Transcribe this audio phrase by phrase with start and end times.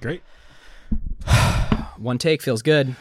[0.00, 0.22] Great.
[1.98, 2.96] One take feels good.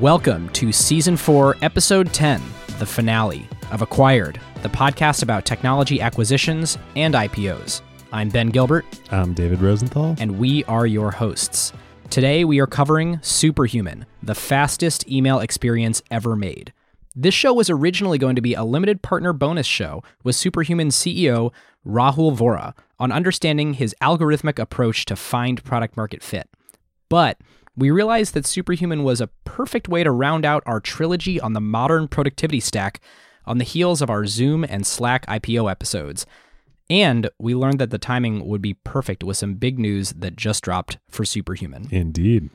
[0.00, 2.42] Welcome to Season 4, Episode 10,
[2.80, 7.82] the finale of Acquired, the podcast about technology acquisitions and IPOs.
[8.10, 10.16] I'm Ben Gilbert, I'm David Rosenthal.
[10.18, 11.72] and we are your hosts.
[12.12, 16.74] Today, we are covering Superhuman, the fastest email experience ever made.
[17.16, 21.52] This show was originally going to be a limited partner bonus show with Superhuman CEO
[21.86, 26.50] Rahul Vohra on understanding his algorithmic approach to find product market fit.
[27.08, 27.38] But
[27.78, 31.62] we realized that Superhuman was a perfect way to round out our trilogy on the
[31.62, 33.00] modern productivity stack
[33.46, 36.26] on the heels of our Zoom and Slack IPO episodes.
[36.92, 40.62] And we learned that the timing would be perfect with some big news that just
[40.62, 41.88] dropped for Superhuman.
[41.90, 42.50] Indeed.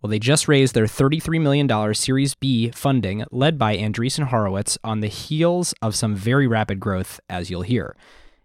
[0.00, 5.00] Well, they just raised their $33 million Series B funding led by Andreessen Horowitz on
[5.00, 7.94] the heels of some very rapid growth, as you'll hear.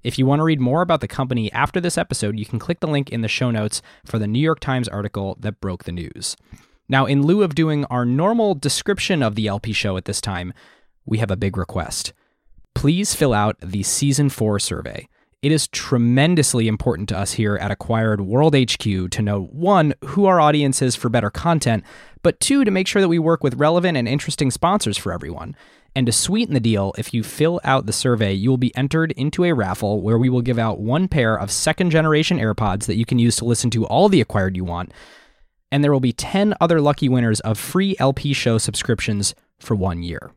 [0.04, 2.82] If you want to read more about the company after this episode, you can click
[2.82, 5.94] the link in the show notes for the New York Times article that broke the
[5.94, 6.36] news.
[6.90, 10.54] Now, in lieu of doing our normal description of the LP show at this time,
[11.06, 12.12] we have a big request.
[12.76, 15.08] Please fill out the Season 4 survey.
[15.44, 18.80] It is tremendously important to us here at Acquired World HQ
[19.12, 21.84] to know one, who our audience is for better content,
[22.24, 25.56] but two, to make sure that we work with relevant and interesting sponsors for everyone.
[25.96, 29.12] And to sweeten the deal, if you fill out the survey, you will be entered
[29.12, 32.98] into a raffle where we will give out one pair of second generation AirPods that
[32.98, 34.92] you can use to listen to all the acquired you want.
[35.72, 40.02] And there will be 10 other lucky winners of free LP show subscriptions for one
[40.02, 40.32] year.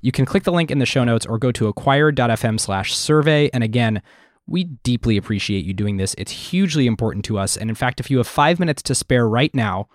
[0.00, 3.50] You can click the link in the show notes or go to acquired.fm slash survey.
[3.52, 4.02] And again,
[4.46, 6.14] we deeply appreciate you doing this.
[6.18, 7.56] It's hugely important to us.
[7.56, 9.88] And in fact, if you have five minutes to spare right now,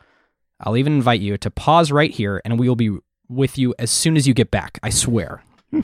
[0.59, 2.97] I'll even invite you to pause right here and we will be
[3.29, 4.77] with you as soon as you get back.
[4.83, 5.43] I swear.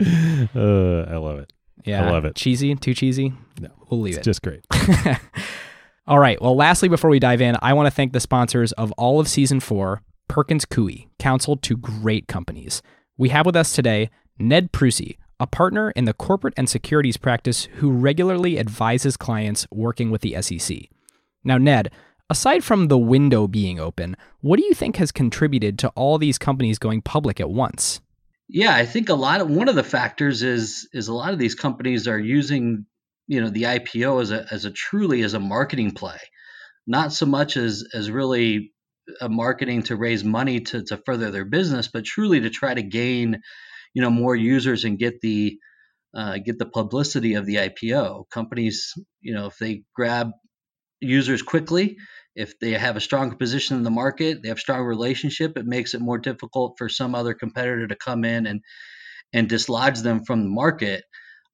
[0.00, 1.52] Uh, I love it.
[1.84, 2.06] Yeah.
[2.06, 2.34] I love it.
[2.34, 2.74] Cheesy?
[2.74, 3.32] Too cheesy?
[3.60, 4.30] No, We'll leave It's it.
[4.30, 4.64] just great.
[6.06, 6.40] All right.
[6.40, 9.28] Well, lastly, before we dive in, I want to thank the sponsors of all of
[9.28, 12.82] season four Perkins Coie, counsel to great companies.
[13.18, 17.64] We have with us today Ned Prusse, a partner in the corporate and securities practice
[17.76, 20.88] who regularly advises clients working with the SEC.
[21.44, 21.90] Now, Ned,
[22.30, 26.38] aside from the window being open, what do you think has contributed to all these
[26.38, 28.00] companies going public at once?
[28.48, 31.38] Yeah, I think a lot of one of the factors is is a lot of
[31.38, 32.86] these companies are using
[33.26, 36.18] you know the IPO as a as a truly as a marketing play,
[36.86, 38.72] not so much as as really
[39.28, 43.40] marketing to raise money to to further their business, but truly to try to gain
[43.94, 45.58] you know more users and get the
[46.14, 48.28] uh, get the publicity of the IPO.
[48.30, 50.30] Companies, you know, if they grab
[51.00, 51.96] users quickly,
[52.34, 55.94] if they have a strong position in the market, they have strong relationship, it makes
[55.94, 58.60] it more difficult for some other competitor to come in and
[59.32, 61.04] and dislodge them from the market.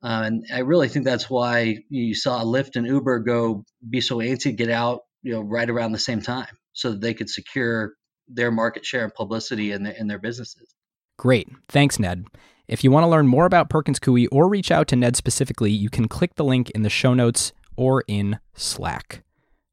[0.03, 4.19] Uh, and I really think that's why you saw Lyft and Uber go be so
[4.19, 7.94] antsy get out, you know, right around the same time, so that they could secure
[8.28, 10.75] their market share and publicity in their in their businesses.
[11.19, 11.49] Great.
[11.69, 12.27] Thanks, Ned.
[12.69, 15.72] If you want to learn more about Perkins Coie or reach out to Ned specifically,
[15.72, 19.25] you can click the link in the show notes or in Slack.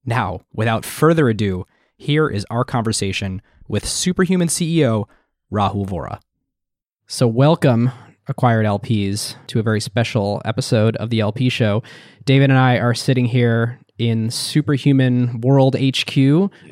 [0.03, 1.65] Now, without further ado,
[1.97, 5.05] here is our conversation with Superhuman CEO
[5.51, 6.19] Rahul Vohra.
[7.05, 7.91] So, welcome,
[8.27, 11.83] acquired LPs, to a very special episode of the LP show.
[12.23, 16.17] David and I are sitting here in Superhuman World HQ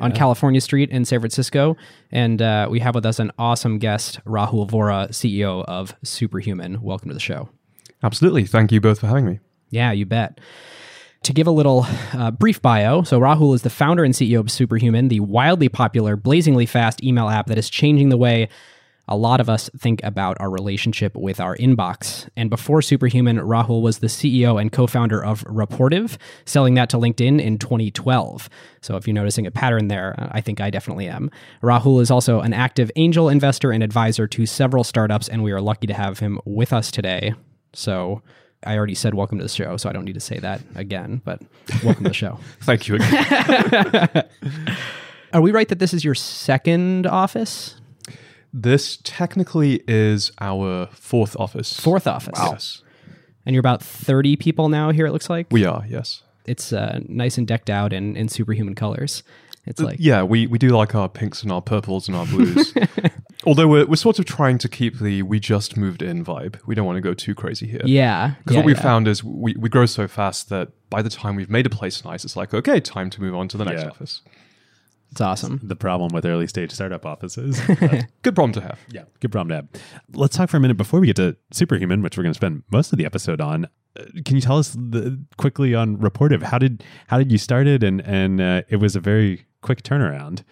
[0.00, 1.76] on California Street in San Francisco.
[2.10, 6.82] And uh, we have with us an awesome guest, Rahul Vohra, CEO of Superhuman.
[6.82, 7.48] Welcome to the show.
[8.02, 8.44] Absolutely.
[8.44, 9.40] Thank you both for having me.
[9.70, 10.38] Yeah, you bet.
[11.22, 14.50] To give a little uh, brief bio, so Rahul is the founder and CEO of
[14.50, 18.50] Superhuman, the wildly popular, blazingly fast email app that is changing the way
[19.08, 22.28] a lot of us think about our relationship with our inbox.
[22.36, 26.96] And before Superhuman, Rahul was the CEO and co founder of Rapportive, selling that to
[26.96, 28.48] LinkedIn in 2012.
[28.80, 31.30] So if you're noticing a pattern there, I think I definitely am.
[31.62, 35.60] Rahul is also an active angel investor and advisor to several startups, and we are
[35.60, 37.34] lucky to have him with us today.
[37.74, 38.22] So
[38.64, 41.20] I already said welcome to the show, so I don't need to say that again,
[41.24, 41.42] but
[41.82, 42.38] welcome to the show.
[42.62, 44.24] Thank you again.
[45.34, 47.74] Are we right that this is your second office?
[48.54, 51.78] This technically is our fourth office.
[51.78, 52.38] Fourth office.
[52.38, 52.82] Yes.
[53.44, 55.48] And you're about 30 people now here, it looks like.
[55.50, 56.22] We are, yes.
[56.46, 59.22] it's uh, nice and decked out in, in superhuman colors.
[59.66, 62.74] It's like, yeah, we, we do like our pinks and our purples and our blues.
[63.44, 66.58] Although we're, we're sort of trying to keep the we just moved in vibe.
[66.66, 67.80] We don't want to go too crazy here.
[67.84, 68.34] yeah.
[68.38, 68.82] Because yeah, what we've yeah.
[68.82, 72.04] found is we, we grow so fast that by the time we've made a place
[72.04, 73.88] nice, it's like, okay, time to move on to the next Yeah.
[73.88, 74.20] office.
[75.14, 75.60] It's awesome.
[75.62, 77.60] The problem with early stage startup offices.
[78.22, 78.80] Good problem to have.
[78.90, 79.68] yeah, good problem to have.
[80.12, 82.64] Let's talk for a minute before we get to Superhuman, which we're going to spend
[82.72, 83.66] most of the episode on.
[83.96, 86.42] Uh, Can you tell us the, quickly on Rapportive?
[86.42, 87.84] How did how did you start it?
[87.84, 90.42] And and uh, it was a very quick turnaround.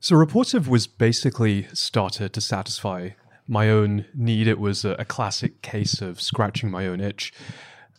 [0.00, 3.10] So Rapportive was basically started to satisfy
[3.46, 4.48] my own need.
[4.48, 7.32] It was a, a classic case of scratching my own itch.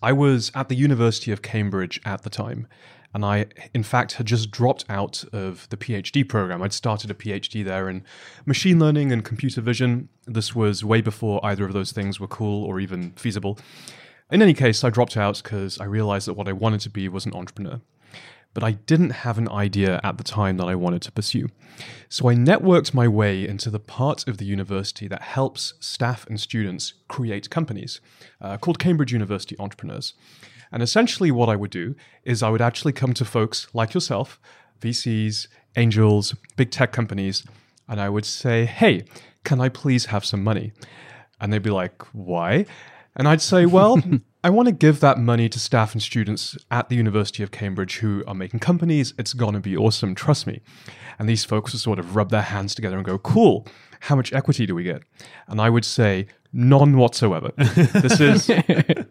[0.02, 2.68] I was at the University of Cambridge at the time,
[3.14, 6.62] and I, in fact, had just dropped out of the PhD program.
[6.62, 8.04] I'd started a PhD there in
[8.46, 10.10] machine learning and computer vision.
[10.26, 13.60] This was way before either of those things were cool or even feasible.
[14.32, 17.08] In any case, I dropped out because I realized that what I wanted to be
[17.08, 17.82] was an entrepreneur
[18.54, 21.50] but I didn't have an idea at the time that I wanted to pursue.
[22.08, 26.40] So I networked my way into the part of the university that helps staff and
[26.40, 28.00] students create companies,
[28.40, 30.14] uh, called Cambridge University Entrepreneurs.
[30.74, 34.40] And essentially, what I would do is I would actually come to folks like yourself,
[34.82, 37.46] VCs, angels, big tech companies,
[37.88, 39.06] and I would say, hey,
[39.44, 40.74] can I please have some money?
[41.40, 42.66] And they'd be like, why?
[43.16, 44.02] And I'd say, well,
[44.44, 48.00] I want to give that money to staff and students at the University of Cambridge
[48.00, 49.14] who are making companies.
[49.20, 50.62] It's going to be awesome, trust me.
[51.20, 53.68] And these folks would sort of rub their hands together and go, cool,
[54.00, 55.04] how much equity do we get?
[55.48, 57.52] And I would say, none whatsoever.
[57.58, 58.50] This is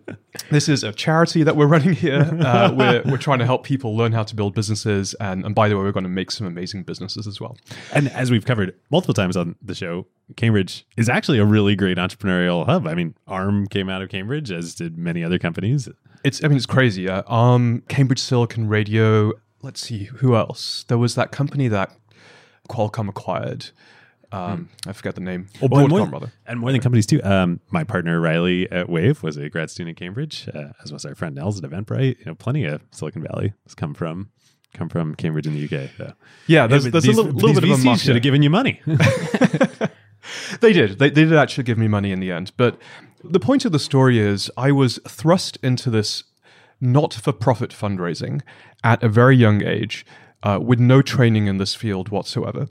[0.54, 2.30] this is a charity that we're running here.
[2.42, 5.14] Uh, we're, we're trying to help people learn how to build businesses.
[5.14, 7.56] And, and by the way, we're going to make some amazing businesses as well.
[7.92, 10.06] And as we've covered multiple times on the show,
[10.36, 12.86] Cambridge is actually a really great entrepreneurial hub.
[12.86, 15.88] I mean, ARM came out of Cambridge, as did many other companies.
[16.24, 17.08] It's I mean it's crazy.
[17.08, 19.32] Uh, um, Cambridge Silicon Radio.
[19.62, 20.84] Let's see who else.
[20.88, 21.92] There was that company that
[22.68, 23.70] Qualcomm acquired.
[24.32, 25.48] Um, I forgot the name.
[25.60, 26.32] Or Well, and more, rather.
[26.46, 27.22] and more than companies too.
[27.22, 31.04] Um, my partner Riley at Wave was a grad student at Cambridge, uh, as was
[31.04, 32.18] our friend Nels at Eventbrite.
[32.20, 34.30] You know, plenty of Silicon Valley has come from
[34.74, 35.90] come from Cambridge in the UK.
[35.98, 36.12] So.
[36.46, 37.98] Yeah, there's, there's these- a little, little bit of a VCs mafia.
[38.04, 38.80] should have given you money.
[40.60, 40.98] They did.
[40.98, 42.52] They, they did actually give me money in the end.
[42.56, 42.78] But
[43.24, 46.22] the point of the story is I was thrust into this
[46.80, 48.40] not for profit fundraising
[48.84, 50.06] at a very young age
[50.44, 52.68] uh, with no training in this field whatsoever.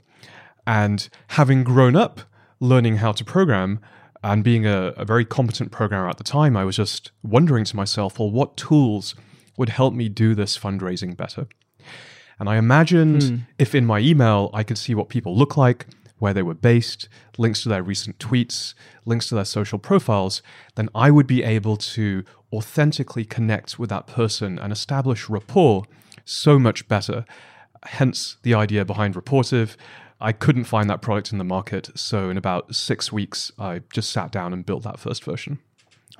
[0.66, 2.20] And having grown up
[2.60, 3.80] learning how to program
[4.22, 7.76] and being a, a very competent programmer at the time, I was just wondering to
[7.76, 9.14] myself, well, what tools
[9.56, 11.46] would help me do this fundraising better?
[12.38, 13.36] And I imagined hmm.
[13.58, 15.86] if in my email I could see what people look like,
[16.18, 18.74] where they were based, links to their recent tweets,
[19.04, 20.40] links to their social profiles,
[20.76, 25.84] then I would be able to authentically connect with that person and establish rapport
[26.24, 27.24] so much better.
[27.84, 29.74] Hence the idea behind Rapportive.
[30.22, 34.10] I couldn't find that product in the market, so in about six weeks, I just
[34.10, 35.58] sat down and built that first version.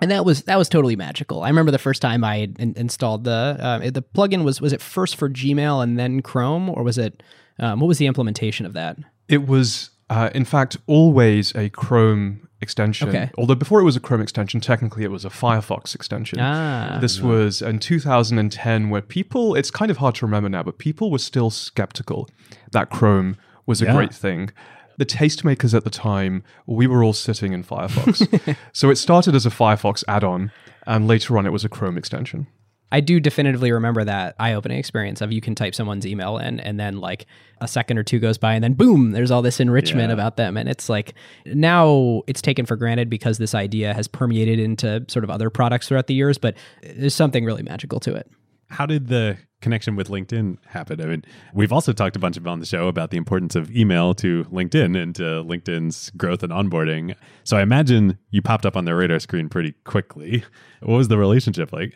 [0.01, 1.43] And that was that was totally magical.
[1.43, 4.81] I remember the first time I in, installed the uh, the plugin was was it
[4.81, 7.23] first for Gmail and then Chrome, or was it
[7.59, 8.99] um, what was the implementation of that?
[9.29, 13.09] It was, uh, in fact, always a Chrome extension.
[13.09, 13.31] Okay.
[13.37, 16.39] Although before it was a Chrome extension, technically it was a Firefox extension.
[16.41, 16.99] Ah.
[17.01, 21.11] This was in 2010, where people, it's kind of hard to remember now, but people
[21.11, 22.29] were still skeptical
[22.71, 23.37] that Chrome
[23.73, 23.95] was a Yeah.
[23.95, 24.51] great thing.
[24.99, 28.57] The tastemakers at the time, we were all sitting in Firefox.
[28.73, 30.53] so it started as a Firefox add on,
[30.87, 32.47] and later on it was a Chrome extension.
[32.95, 36.79] I do definitively remember that eye-opening experience of you can type someone's email in and
[36.79, 37.25] then like
[37.63, 40.13] a second or two goes by and then boom, there's all this enrichment Yeah.
[40.13, 41.15] about them and it's like
[41.47, 45.89] now it's taken for granted because this idea has permeated into sort of other products
[45.89, 48.31] throughout the years, but there's something really magical to it.
[48.73, 51.01] How did the connection with LinkedIn happen?
[51.01, 51.25] I mean,
[51.55, 54.45] we've also talked a bunch of on the show about the importance of email to
[54.45, 57.15] LinkedIn and to LinkedIn's growth and onboarding.
[57.45, 60.45] So I imagine you popped up on their radar screen pretty quickly.
[60.81, 61.95] What was the relationship like?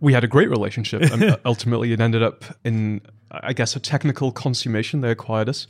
[0.00, 1.02] we had a great relationship.
[1.02, 3.00] and ultimately, it ended up in,
[3.30, 5.00] I guess, a technical consummation.
[5.00, 5.66] They acquired us.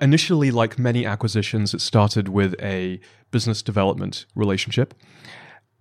[0.00, 3.00] Initially, like many acquisitions, it started with a
[3.30, 4.94] business development relationship.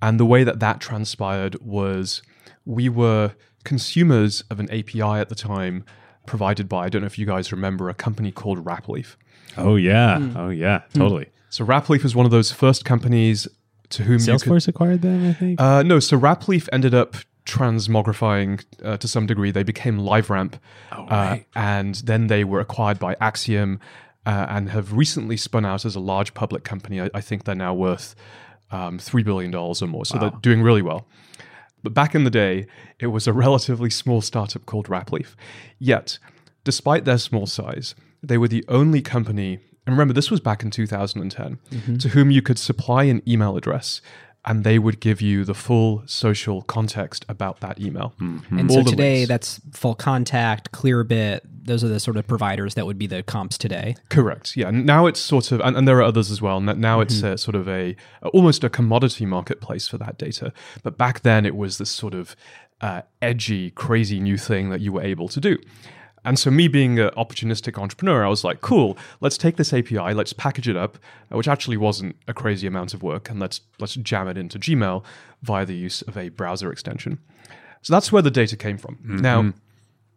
[0.01, 2.21] And the way that that transpired was
[2.65, 5.83] we were consumers of an API at the time
[6.25, 9.15] provided by, I don't know if you guys remember, a company called Rapleaf.
[9.57, 11.27] Oh yeah, oh yeah, totally.
[11.49, 13.47] So Rapleaf was one of those first companies
[13.89, 15.59] to whom you could Salesforce acquired them, I think.
[15.59, 19.51] Uh, no, so Rapleaf ended up transmogrifying uh, to some degree.
[19.51, 20.59] They became LiveRamp,
[20.91, 23.79] Oh, uh, and then they were acquired by Acxiom
[24.25, 27.01] uh, and have recently spun out as a large public company.
[27.01, 28.15] I, I think they're now worth
[28.71, 31.07] um, $3 billion or more, so they're doing really well.
[31.83, 32.67] But back in the day,
[32.99, 35.35] it was a relatively small startup called Rapleaf.
[35.77, 36.19] Yet,
[36.63, 40.71] despite their small size, they were the only company, and remember, this was back in
[40.71, 41.97] 2010, mm-hmm.
[41.97, 44.01] to whom you could supply an email address
[44.45, 48.13] and they would give you the full social context about that email.
[48.19, 49.27] And All so today, links.
[49.27, 51.41] that's Full Contact, Clearbit.
[51.43, 53.95] Those are the sort of providers that would be the comps today.
[54.09, 54.55] Correct.
[54.55, 54.71] Yeah.
[54.71, 56.61] Now it's sort of, and, and there are others as well.
[56.61, 57.95] Now it's a, sort of a
[58.33, 60.53] almost a commodity marketplace for that data.
[60.83, 62.35] But back then, it was this sort of
[62.81, 65.57] uh, edgy, crazy new thing that you were able to do.
[66.29, 70.13] And so, me being an opportunistic entrepreneur, I was like, "Cool, let's take this API,
[70.13, 70.99] let's package it up,
[71.31, 74.59] uh, which actually wasn't a crazy amount of work, and let's let's jam it into
[74.59, 75.03] Gmail
[75.41, 77.17] via the use of a browser extension."
[77.81, 78.99] So that's where the data came from.
[79.03, 79.53] Now,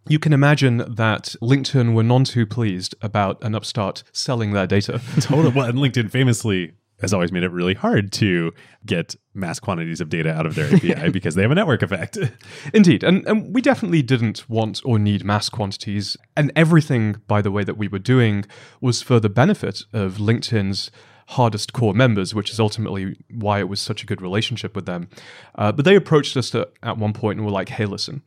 [0.07, 5.00] you can imagine that LinkedIn were none too pleased about an upstart selling their data.
[5.19, 5.50] Totally.
[5.54, 8.52] Well, and LinkedIn famously has always made it really hard to
[8.87, 12.16] get mass quantities of data out of their API because they have a network effect.
[12.75, 13.02] Indeed.
[13.02, 16.16] And, and we definitely didn't want or need mass quantities.
[16.37, 18.44] And everything, by the way, that we were doing
[18.80, 20.90] was for the benefit of LinkedIn's
[21.28, 25.09] hardest core members, which is ultimately why it was such a good relationship with them.
[25.54, 28.23] Uh, but they approached us to, at one point and were like, hey, listen,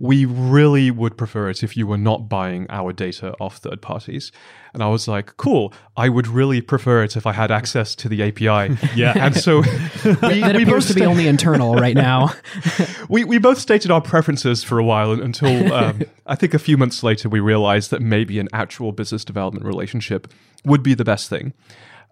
[0.00, 4.32] we really would prefer it if you were not buying our data off third parties.
[4.72, 8.08] And I was like, cool, I would really prefer it if I had access to
[8.08, 8.78] the API.
[8.96, 9.12] Yeah.
[9.14, 9.58] And so
[10.04, 12.34] we, That we appears both to be sta- only internal right now.
[13.08, 16.78] we, we both stated our preferences for a while until um, I think a few
[16.78, 20.32] months later we realized that maybe an actual business development relationship
[20.64, 21.52] would be the best thing,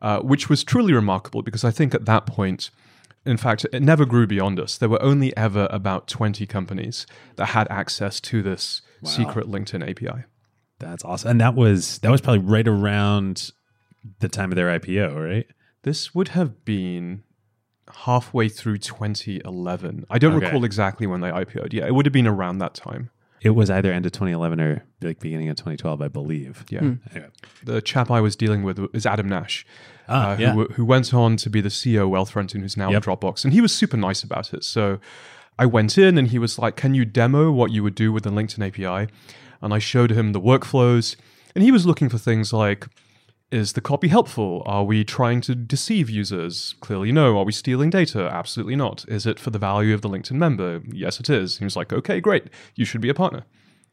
[0.03, 2.71] uh, which was truly remarkable because I think at that point,
[3.27, 4.79] in fact, it never grew beyond us.
[4.79, 7.07] There were only ever about 20 companies
[7.37, 10.25] that had access to this secret LinkedIn API.
[10.79, 11.33] That's awesome.
[11.33, 13.51] And that was that was probably right around
[14.21, 15.47] the time of their IPO, right?
[15.83, 17.23] This would have been
[18.05, 20.05] halfway through 2011.
[20.11, 20.47] I don't Okay.
[20.47, 21.73] recall exactly when they IPO'd.
[21.73, 23.11] Yeah, it would have been around that time.
[23.41, 26.65] It was either end of 2011 or like beginning of 2012, I believe.
[26.71, 26.81] Yeah.
[26.81, 27.29] Anyway.
[27.65, 29.65] The chap I was dealing with is Adam Nash,
[30.09, 30.53] Ah, uh, yeah.
[30.53, 33.07] who, who went on to be the CEO of Wealthfront and who's now Yep.
[33.07, 33.45] in Dropbox.
[33.45, 34.65] And he was super nice about it.
[34.65, 34.99] So
[35.59, 38.25] I went in and he was like, Can you demo what you would do with
[38.25, 39.13] the LinkedIn API?
[39.61, 41.17] And I showed him the workflows.
[41.55, 42.87] And he was looking for things like,
[43.51, 44.63] is the copy helpful?
[44.67, 46.75] Are we trying to deceive users?
[46.81, 47.39] Clearly, no.
[47.39, 48.29] Are we stealing data?
[48.29, 49.05] Absolutely not.
[49.09, 50.83] Is it for the value of the LinkedIn member?
[50.93, 51.59] Yes, it is.
[51.59, 52.45] He was like, okay, great.
[52.75, 53.45] You should be a partner.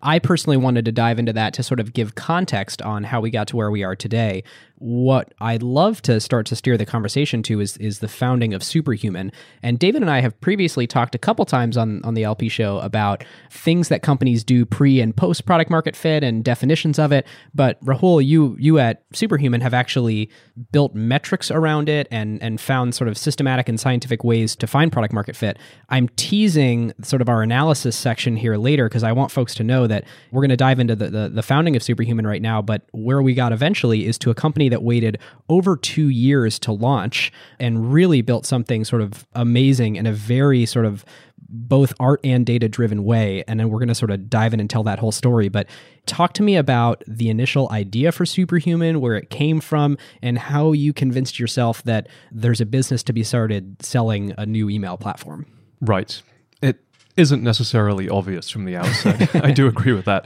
[0.02, 3.32] I personally wanted to dive into that to sort of give context on how we
[3.32, 4.44] got to where we are today.
[4.78, 8.62] What I'd love to start to steer the conversation to is is the founding of
[8.62, 9.32] Superhuman.
[9.64, 12.80] And David and I have previously talked a couple times on on the LP show
[12.80, 17.26] about things that companies do pre and post product market fit and definitions of it.
[17.54, 20.30] But Rahul, you you at Superhuman have actually
[20.74, 24.92] built metrics around it and and found sort of systematic and scientific ways to find
[24.92, 25.58] product market fit.
[25.88, 29.88] I'm teasing sort of our analysis section here later because I want folks to know
[29.88, 32.62] that we're going to dive into the, the the founding of Superhuman right now.
[32.62, 35.18] But where we got eventually is to a company that waited
[35.50, 40.66] over two years to launch and really built something sort of amazing in a very
[40.66, 41.06] sort of
[41.48, 43.44] both art and data driven way.
[43.48, 45.50] And then we're going to sort of dive in and tell that whole story.
[45.50, 45.68] But
[46.06, 50.72] talk to me about the initial idea for Superhuman, where it came from, and how
[50.72, 55.46] you convinced yourself that there's a business to be started selling a new email platform.
[55.82, 56.22] Right.
[56.62, 56.80] It
[57.18, 59.36] isn't necessarily obvious from the outset.
[59.44, 60.26] I do agree with that.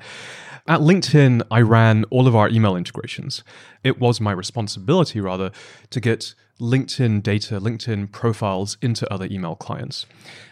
[0.70, 3.44] At LinkedIn, I ran all of our email integrations.
[3.84, 5.52] It was my responsibility, rather,
[5.90, 10.06] to get LinkedIn data, LinkedIn profiles into other email clients.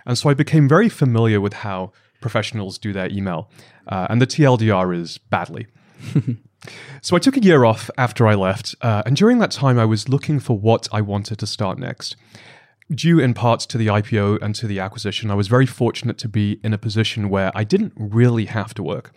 [0.08, 3.52] And so I became very familiar with how professionals do their email.
[3.88, 5.68] Uh, and the TLDR is badly.
[7.02, 9.86] So I took a year off after I left, uh, and during that time, I
[9.86, 12.18] was looking for what I wanted to start next.
[12.90, 16.30] Due in part to the IPO and to the acquisition, I was very fortunate to
[16.30, 19.12] be in a position where I didn't really have to work.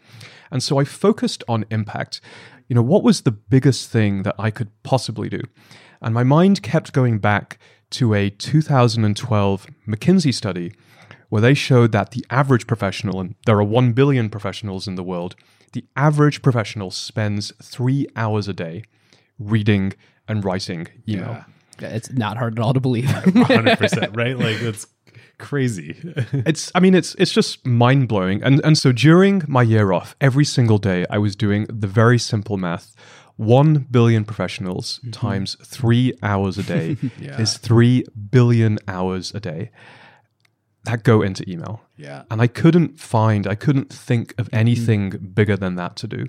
[0.50, 2.20] And so I focused on impact.
[2.68, 5.42] You know, what was the biggest thing that I could possibly do?
[6.02, 7.58] And my mind kept going back
[7.90, 10.72] to a 2012 McKinsey study
[11.28, 15.04] where they showed that the average professional, and there are 1 billion professionals in the
[15.04, 15.36] world,
[15.72, 18.82] the average professional spends three hours a day
[19.38, 19.92] reading
[20.26, 21.44] and writing email.
[21.82, 23.04] It's not hard at all to believe.
[23.08, 24.38] 100%, right?
[24.38, 24.86] Like that's
[25.38, 25.96] crazy.
[26.32, 28.42] It's, I mean, it's it's just mind blowing.
[28.42, 32.18] And and so during my year off, every single day, I was doing the very
[32.18, 32.94] simple math.
[33.36, 35.12] One billion professionals mm-hmm.
[35.12, 37.40] times three hours a day Yeah.
[37.40, 39.70] is three billion hours a day
[40.84, 41.82] that go into email.
[41.96, 42.24] yeah.
[42.30, 44.56] And I couldn't find, I couldn't think of mm-hmm.
[44.56, 46.28] anything bigger than that to do.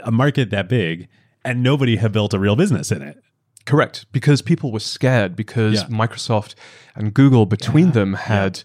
[0.00, 1.08] A market that big
[1.44, 3.22] and nobody had built a real business in it.
[3.64, 5.86] Correct, because people were scared because Yeah.
[5.88, 6.54] Microsoft
[6.94, 8.62] and Google between them had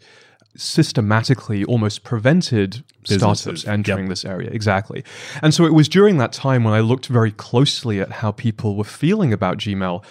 [0.56, 4.10] systematically almost prevented Businesses, startups entering yep.
[4.10, 4.50] this area.
[4.52, 5.04] Exactly.
[5.42, 8.76] And so it was during that time when I looked very closely at how people
[8.76, 10.04] were feeling about Gmail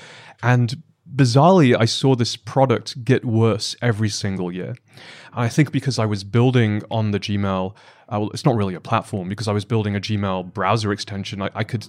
[0.42, 0.82] and
[1.14, 4.74] bizarrely, I saw this product get worse every single year.
[5.32, 7.74] And I think because I was building on the Gmail,
[8.12, 11.42] uh, well, it's not really a platform because I was building a Gmail browser extension.
[11.42, 11.86] I, I could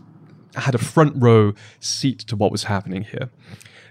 [0.56, 3.30] had a front row seat to what was happening here.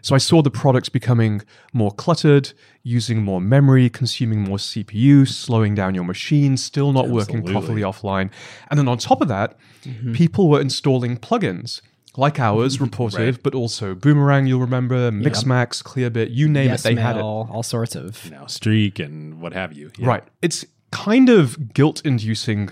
[0.01, 5.75] So I saw the products becoming more cluttered, using more memory, consuming more CPU, slowing
[5.75, 8.31] down your machine, still not working properly offline.
[8.71, 10.13] And then on top of that, mm-hmm.
[10.13, 11.81] people were installing plugins
[12.17, 17.01] like ours, Rapportive, but also Boomerang, you'll remember, Mixmax, Clearbit, you name yes, it, they
[17.01, 17.21] had it.
[17.21, 18.25] mail, all sorts of.
[18.25, 19.91] You know, streak and what have you.
[19.97, 20.09] Yeah.
[20.09, 20.25] Right.
[20.43, 22.71] It's kind of guilt inducing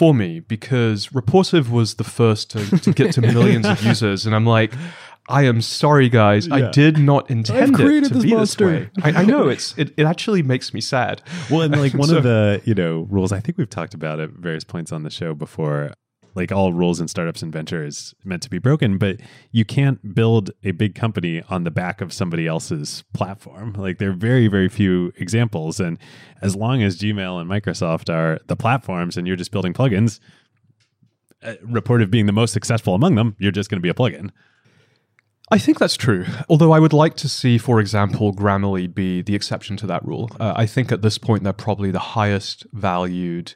[0.00, 4.24] for me because Rapportive was the first to, to get to millions of users.
[4.24, 4.72] And I'm like,
[5.28, 6.50] I am sorry, guys.
[6.50, 8.70] I did not intend it to this be monster.
[8.70, 9.12] this way.
[9.12, 11.20] I, I know it's it, it actually makes me sad.
[11.50, 14.20] Well, and like one So- of the you know rules I think we've talked about
[14.20, 15.92] at various points on the show before.
[16.34, 19.16] Like all rules in startups and venture is meant to be broken, but
[19.52, 23.72] you can't build a big company on the back of somebody else's platform.
[23.72, 25.98] Like there are very, very few examples, and
[26.42, 30.20] as long as Gmail and Microsoft are the platforms, and you're just building plugins,
[31.42, 34.30] uh, Rapportive being the most successful among them, you're just going to be a plugin.
[35.52, 36.26] I think that's true.
[36.48, 40.30] Although I would like to see, for example, Grammarly be the exception to that rule.
[40.38, 43.54] Uh, I think at this point they're probably the highest valued,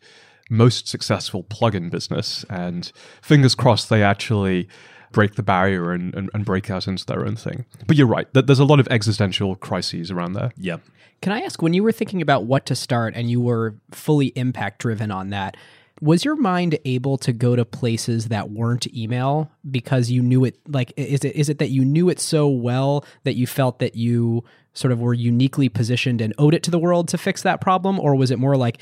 [0.54, 2.44] most successful plugin business.
[2.48, 2.90] And
[3.22, 4.68] fingers crossed they actually
[5.12, 7.64] break the barrier and, and, and break out into their own thing.
[7.86, 10.52] But you're right, that there's a lot of existential crises around there.
[10.56, 10.78] Yeah.
[11.22, 14.26] Can I ask when you were thinking about what to start and you were fully
[14.36, 15.56] impact driven on that,
[16.00, 20.58] was your mind able to go to places that weren't email because you knew it
[20.68, 23.94] like is it is it that you knew it so well that you felt that
[23.94, 24.42] you
[24.72, 28.00] sort of were uniquely positioned and owed it to the world to fix that problem
[28.00, 28.80] or was it more like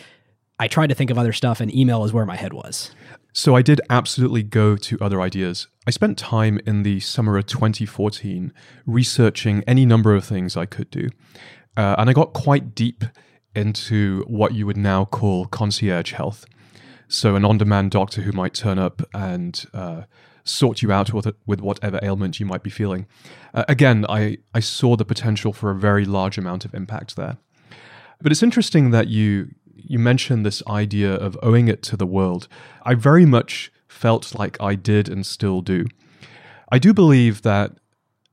[0.58, 2.92] I tried to think of other stuff and email is where my head was?
[3.32, 5.66] So I did absolutely go to other ideas.
[5.86, 8.52] I spent time in the summer of 2014
[8.84, 11.08] researching any number of things I could do.
[11.76, 13.04] Uh, and I got quite deep
[13.54, 16.44] into what you would now call concierge health.
[17.08, 20.02] So, an on demand doctor who might turn up and uh,
[20.44, 23.06] sort you out with, with whatever ailment you might be feeling.
[23.54, 27.38] Uh, again, I, I saw the potential for a very large amount of impact there.
[28.20, 32.48] But it's interesting that you you mentioned this idea of owing it to the world.
[32.84, 35.86] I very much felt like I did and still do.
[36.70, 37.72] I do believe that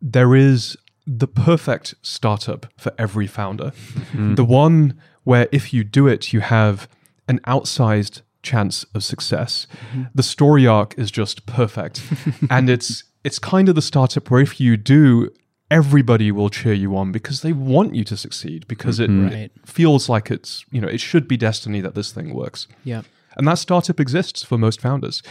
[0.02, 3.72] there is the perfect startup for every founder.
[3.94, 4.36] Mm-hmm.
[4.36, 6.88] The one where if you do it, you have
[7.28, 9.68] an outsized chance of success.
[9.92, 10.04] Mm-hmm.
[10.16, 12.02] The story arc is just perfect.
[12.50, 15.30] and it's it's kind of the startup where if you do
[15.72, 19.26] everybody will cheer you on because they want you to succeed because it, mm-hmm.
[19.26, 19.34] Right.
[19.34, 22.68] it feels like it's you know it should be destiny that this thing works.
[22.84, 23.04] Yeah.
[23.38, 25.22] and that startup exists for most founders.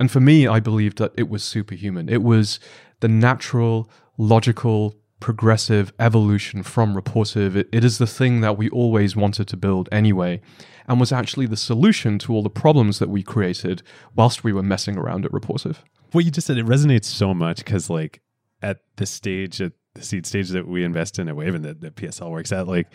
[0.00, 2.08] And for me i believed that it was superhuman.
[2.08, 2.58] It was
[3.00, 7.56] the natural logical progressive evolution from Rapportive.
[7.56, 10.40] It, it is the thing that we always wanted to build anyway
[10.86, 13.82] and was actually the solution to all the problems that we created
[14.14, 15.76] whilst we were messing around at Rapportive.
[16.12, 18.20] What you just said it resonates so much because like
[18.60, 21.80] at this stage at the seed stage that we invest in at wave and that,
[21.80, 22.88] that psl works at like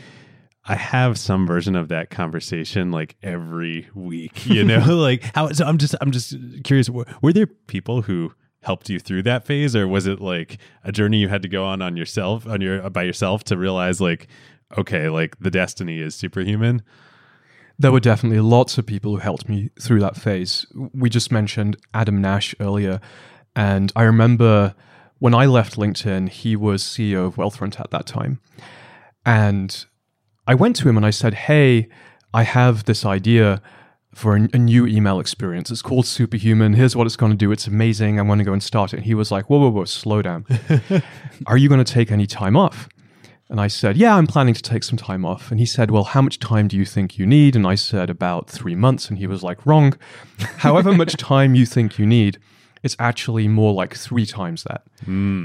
[0.65, 5.65] i have some version of that conversation like every week you know like how so
[5.65, 8.31] i'm just i'm just curious were, were there people who
[8.61, 11.63] helped you through that phase or was it like a journey you had to go
[11.63, 14.27] on on yourself on your by yourself to realize like
[14.77, 16.83] okay like the destiny is superhuman
[17.81, 20.65] There were definitely lots of people who helped me through that phase.
[20.93, 22.99] We just mentioned Adam Nash earlier.
[23.55, 24.75] And I remember
[25.19, 28.39] when I left LinkedIn, he was CEO of Wealthfront at that time.
[29.25, 29.85] And
[30.47, 31.87] I went to him and I said, Hey,
[32.33, 33.61] I have this idea
[34.15, 35.69] for a, a new email experience.
[35.69, 36.73] It's called Superhuman.
[36.73, 37.51] Here's what it's going to do.
[37.51, 38.19] It's amazing.
[38.19, 38.97] I'm going to go and start it.
[38.97, 40.45] And he was like, Whoa, whoa, whoa, slow down.
[41.47, 42.89] Are you going to take any time off?
[43.49, 45.51] And I said, Yeah, I'm planning to take some time off.
[45.51, 47.55] And he said, Well, how much time do you think you need?
[47.55, 49.09] And I said, About three months.
[49.09, 49.97] And he was like, Wrong.
[50.57, 52.37] However much time you think you need,
[52.83, 54.83] it's actually more like three times that.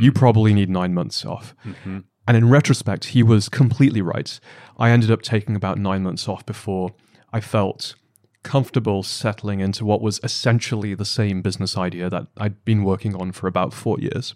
[0.01, 1.55] You probably need nine months off.
[2.27, 4.39] And in retrospect, he was completely right.
[4.79, 6.95] I ended up taking about nine months off before
[7.33, 7.95] I felt
[8.43, 13.33] comfortable settling into what was essentially the same business idea that I'd been working on
[13.33, 14.35] for about four years.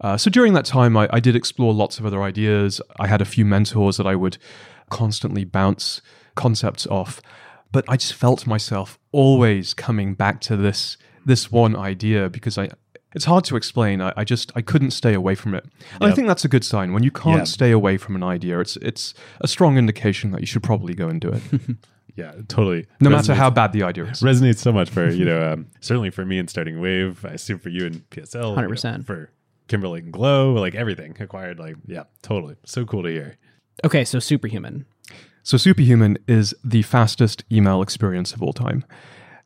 [0.00, 2.80] Uh, so during that time, I, I did explore lots of other ideas.
[2.98, 4.38] I had a few mentors that I would
[4.90, 6.02] constantly bounce
[6.34, 7.22] concepts off,
[7.70, 10.96] but I just felt myself always coming back to this
[11.26, 12.68] this one idea because I.
[13.14, 14.00] It's hard to explain.
[14.00, 15.66] I, I just I couldn't stay away from it.
[16.00, 16.94] And I think that's a good sign.
[16.94, 17.44] When you can't Yeah.
[17.44, 21.08] stay away from an idea, it's it's a strong indication that you should probably go
[21.08, 21.42] and do it,
[22.16, 24.20] yeah totally no matter how bad the idea is.
[24.20, 27.58] resonates so much for you know um, certainly for me in starting wave i assume
[27.58, 29.04] for you in psl you know, 100%.
[29.06, 29.30] for
[29.68, 31.58] Kimberly and Glow, like everything acquired.
[31.58, 32.56] Like, yeah, totally.
[32.66, 33.38] So cool to hear.
[33.84, 34.84] Okay, so superhuman.
[35.44, 38.84] So, Superhuman is the fastest email experience of all time.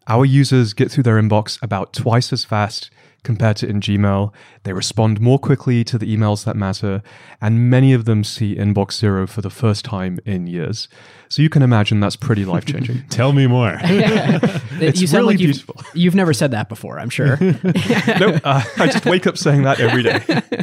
[0.08, 2.90] Our users get through their inbox about twice as fast
[3.26, 4.32] compared to in Gmail.
[4.62, 7.02] They respond more quickly to the emails that matter,
[7.40, 10.88] and many of them see Inbox Zero for the first time in years.
[11.28, 13.02] So, you can imagine that's pretty life changing.
[13.10, 13.76] Tell me more.
[13.82, 15.82] It's you sound really like you've, beautiful.
[15.92, 17.36] you've never said that before, I'm sure.
[17.40, 20.62] nope, uh, I just wake up saying that every day.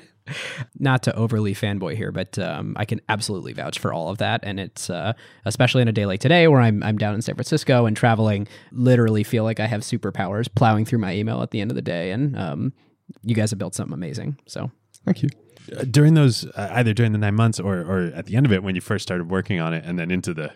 [0.80, 4.42] Not to overly fanboy here, but um, I can absolutely vouch for all of that.
[4.44, 5.14] And it's uh,
[5.46, 8.48] especially in a day like today where I'm, I'm down in San Francisco and traveling,
[8.72, 11.82] literally feel like I have superpowers plowing through my email at the end of the
[11.82, 12.12] day.
[12.12, 12.74] And um,
[13.22, 14.38] you guys have built something amazing.
[14.46, 14.72] So
[15.06, 15.30] Thank you.
[15.76, 18.52] Uh, during those, uh, either during the nine months or, or at the end of
[18.52, 20.52] it when you first started working on it, and then into the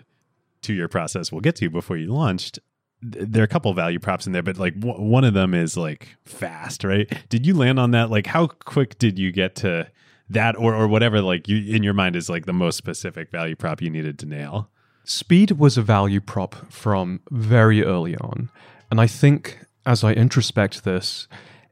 [0.62, 2.60] two year process we'll get to before you launched.
[3.02, 5.54] Th- There are a couple value props in there, but like w- one of them
[5.54, 7.12] is like fast, right?
[7.30, 8.10] Did you land on that?
[8.10, 9.88] Like, how quick did you get to
[10.30, 11.22] that, or or whatever?
[11.22, 14.26] Like, you in your mind is like the most specific value prop you needed to
[14.26, 14.70] nail.
[15.06, 18.50] Speed was a value prop from very early on.
[18.92, 21.30] And I think as I introspect this,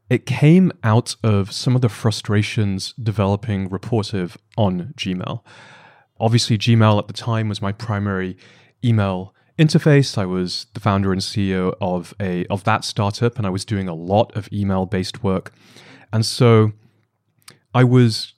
[0.10, 5.42] it came out of some of the frustrations developing Rapportive on Gmail.
[6.18, 8.38] Obviously, Gmail at the time was my primary
[8.86, 10.18] email interface.
[10.18, 13.88] I was the founder and CEO of a of that startup, and I was doing
[13.88, 15.52] a lot of email based work.
[16.12, 16.74] And so
[17.74, 18.34] I was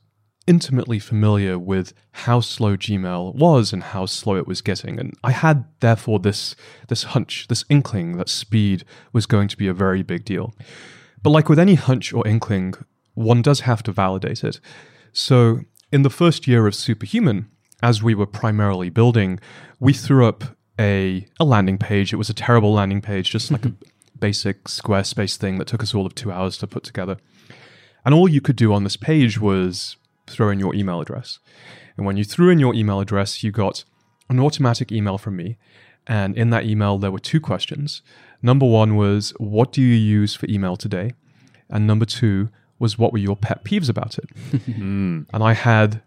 [0.48, 4.98] intimately familiar with how slow Gmail was and how slow it was getting.
[5.00, 6.56] And I had therefore this
[6.88, 10.54] this hunch, this inkling that speed was going to be a very big deal.
[11.22, 12.76] But like with any hunch or inkling,
[13.14, 14.60] one does have to validate it.
[15.12, 17.50] So in the first year of Superhuman,
[17.82, 19.40] as we were primarily building,
[19.80, 22.14] we threw up a, a landing page.
[22.14, 23.74] It was a terrible landing page, just like a
[24.20, 27.18] basic Squarespace thing that took us all of two hours to put together.
[28.06, 31.40] And all you could do on this page was throw in your email address.
[31.96, 33.84] And when you threw in your email address, you got
[34.30, 35.58] an automatic email from me.
[36.06, 38.02] And in that email, there were two questions.
[38.42, 41.14] Number one was, What do you use for email today?
[41.70, 44.30] And number two was, What were your pet peeves about it?
[44.78, 45.24] Hmm.
[45.34, 46.02] And I had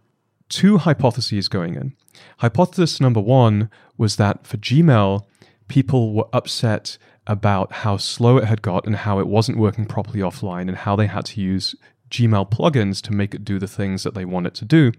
[0.50, 1.94] two hypotheses going in.
[2.38, 5.24] Hypothesis number one was that for Gmail,
[5.68, 10.20] people were upset about how slow it had got and how it wasn't working properly
[10.20, 11.74] offline and how they had to use
[12.10, 14.92] Gmail plugins to make it do the things that they want it to do.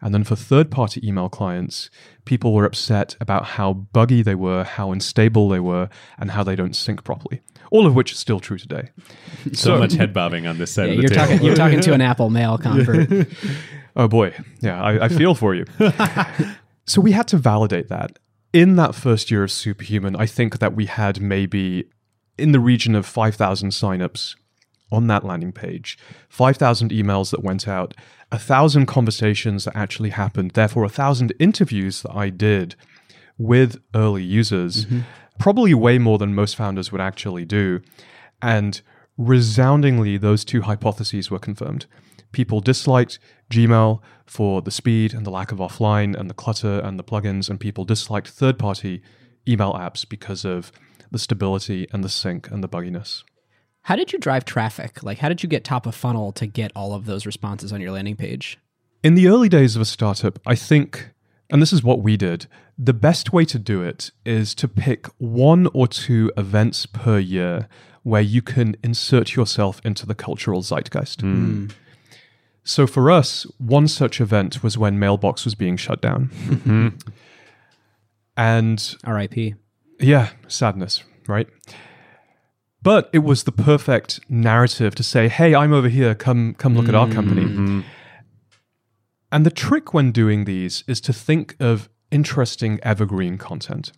[0.00, 1.90] And then for third party email clients,
[2.24, 6.54] people were upset about how buggy they were, how unstable they were, and how they
[6.54, 7.40] don't sync properly.
[7.70, 8.90] All of which is still true today.
[9.52, 11.26] So, much head bobbing on this side yeah, of the you're table.
[11.26, 13.28] talking you're talking to an Apple mail convert.
[13.98, 14.32] Oh boy.
[14.60, 15.66] Yeah, I, I feel for you.
[16.86, 18.18] so we had to validate that.
[18.52, 21.84] In that first year of Superhuman, I think that we had maybe
[22.38, 24.36] in the region of 5,000 signups
[24.90, 27.92] on that landing page, 5,000 emails that went out,
[28.30, 32.76] a 1,000 conversations that actually happened, therefore, a 1,000 interviews that I did
[33.36, 35.00] with early users, mm-hmm.
[35.38, 37.80] probably way more than most founders would actually do.
[38.40, 38.80] And
[39.18, 41.86] resoundingly, those two hypotheses were confirmed.
[42.32, 43.18] People disliked
[43.50, 47.48] Gmail for the speed and the lack of offline and the clutter and the plugins,
[47.48, 49.02] and people disliked third party
[49.46, 50.70] email apps because of
[51.10, 53.24] the stability and the sync and the bugginess.
[53.82, 55.02] How did you drive traffic?
[55.02, 57.80] Like, how did you get top of funnel to get all of those responses on
[57.80, 58.58] your landing page?
[59.02, 61.10] In the early days of a startup, I think,
[61.48, 65.06] and this is what we did, the best way to do it is to pick
[65.16, 67.68] one or two events per year
[68.02, 71.22] where you can insert yourself into the cultural zeitgeist.
[71.22, 71.68] Hmm.
[72.68, 76.28] So for us, one such event was when Mailbox was being shut down.
[76.44, 76.88] Mm-hmm.
[78.36, 79.54] And RIP.
[79.98, 81.48] yeah, sadness, right?
[82.82, 86.14] But it was the perfect narrative to say, "Hey, I'm over here.
[86.14, 87.80] Come, come look at our company." Mm-hmm.
[89.32, 93.92] And the trick when doing these is to think of interesting evergreen content.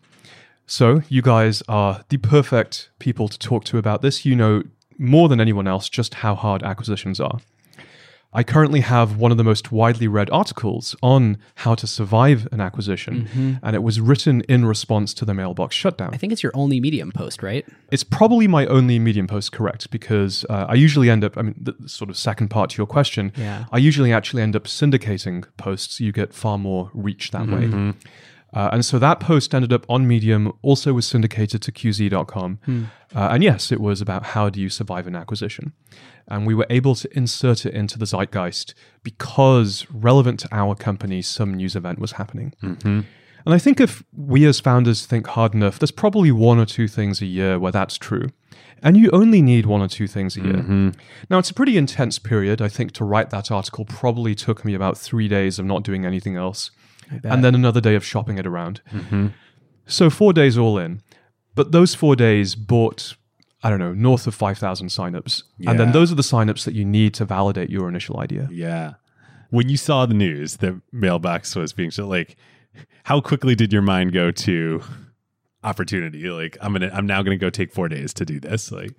[0.66, 4.24] So you guys are the perfect people to talk to about this.
[4.24, 4.62] You know
[4.96, 7.40] more than anyone else just how hard acquisitions are.
[8.32, 12.60] I currently have one of the most widely read articles on how to survive an
[12.60, 16.10] acquisition, and it was written in response to the mailbox shutdown.
[16.14, 17.66] I think it's your only Medium post, right?
[17.90, 19.90] It's probably my only Medium post, correct?
[19.90, 22.76] Because uh, I usually end up, I mean, the the sort of second part to
[22.78, 23.64] your question, Yeah.
[23.72, 25.98] I usually actually end up syndicating posts.
[25.98, 27.94] You get far more reach that way.
[28.52, 32.58] Uh, and so that post ended up on Medium, also was syndicated to QZ.com.
[33.14, 35.72] Uh, and yes, it was about how do you survive an acquisition.
[36.28, 41.22] And we were able to insert it into the zeitgeist because relevant to our company,
[41.22, 42.54] some news event was happening.
[43.46, 46.86] And I think if we as founders think hard enough, there's probably one or two
[46.88, 48.28] things a year where that's true.
[48.82, 50.62] And you only need one or two things a year.
[51.30, 52.60] Now, it's a pretty intense period.
[52.62, 56.04] I think to write that article probably took me about three days of not doing
[56.06, 56.70] anything else,
[57.24, 58.80] and then another day of shopping it around.
[58.92, 59.28] Mm-hmm.
[59.86, 61.02] So, four days all in.
[61.54, 63.16] But those four days bought,
[63.62, 65.42] I don't know, north of 5,000 signups.
[65.66, 68.48] And then those are the signups that you need to validate your initial idea.
[68.52, 68.94] Yeah.
[69.50, 72.36] When you saw the news that Mailbox was being shut, like,
[73.04, 74.82] how quickly did your mind go to
[75.64, 76.30] opportunity?
[76.30, 78.70] Like, I'm gonna, I'm now gonna go take four days to do this.
[78.70, 78.92] Like,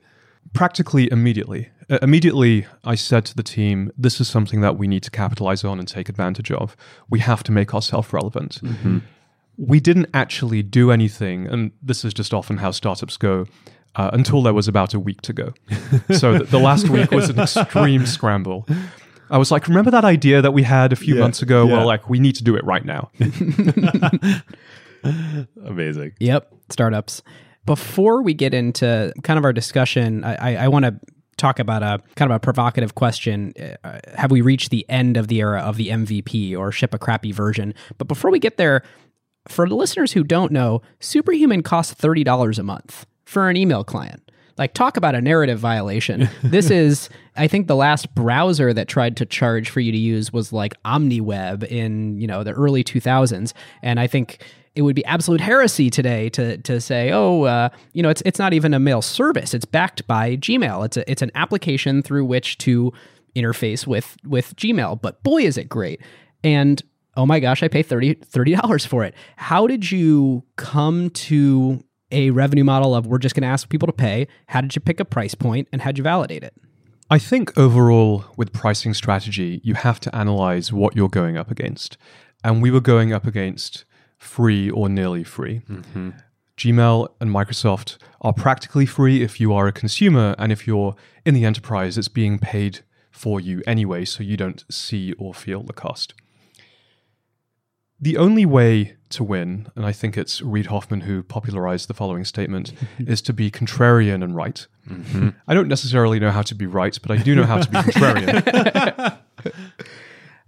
[0.54, 1.70] practically immediately.
[1.90, 5.64] Uh, immediately, I said to the team, "This is something that we need to capitalize
[5.64, 6.76] on and take advantage of.
[7.10, 8.62] We have to make ourselves relevant."
[9.58, 13.46] We didn't actually do anything, and this is just often how startups go.
[13.94, 15.54] Uh, until there was about a week to go,
[16.18, 18.66] so th- the last week was an extreme scramble.
[19.30, 21.68] I was like, "Remember that idea that we had a few Yeah, months ago?
[21.68, 21.74] yeah.
[21.74, 23.12] Well, like we need to do it right now."
[25.66, 26.14] amazing.
[26.20, 27.22] Yep, startups.
[27.66, 31.00] Before we get into kind of our discussion, I, I, I want to
[31.38, 33.54] talk about a kind of a provocative question.
[33.84, 37.00] Uh, have we reached the end of the era of the MVP or ship a
[37.00, 37.74] crappy version?
[37.98, 38.84] But before we get there,
[39.48, 44.32] for the listeners who don't know, Superhuman costs $30 a month for an email client.
[44.58, 46.30] Like, talk about a narrative violation.
[46.44, 50.32] this is, I think, the last browser that tried to charge for you to use
[50.32, 53.54] was like OmniWeb in, you know, the early 2000s.
[53.82, 54.44] And I think
[54.76, 58.40] it would be absolute heresy today to to say, oh, uh, you know, it's it's
[58.40, 59.54] not even a mail service.
[59.54, 60.86] It's backed by Gmail.
[60.86, 62.94] It's a, it's an application through which to
[63.36, 65.02] interface with with Gmail.
[65.02, 66.02] But boy, is it great!
[66.44, 66.82] And
[67.18, 68.16] oh my gosh, I pay 30
[68.56, 69.14] dollars for it.
[69.36, 73.88] How did you come to a revenue model of we're just going to ask people
[73.88, 74.28] to pay?
[74.48, 76.54] How did you pick a price point, and how'd you validate it?
[77.10, 81.98] I think overall, with pricing strategy, you have to analyze what you're going up against.
[82.42, 83.84] And we were going up against
[84.22, 85.62] free or nearly free.
[85.68, 86.12] Mm-hmm.
[86.56, 91.34] Gmail and Microsoft are practically free if you are a consumer, and if you're in
[91.34, 95.74] the enterprise, it's being paid for you anyway, so you don't see or feel the
[95.74, 96.14] cost.
[98.00, 102.24] The only way to win, and I think it's Reid Hoffman who popularized the following
[102.24, 104.68] statement, is to be contrarian and right.
[104.88, 105.30] Mm-hmm.
[105.48, 107.78] I don't necessarily know how to be right, but I do know how to be
[107.78, 109.18] contrarian.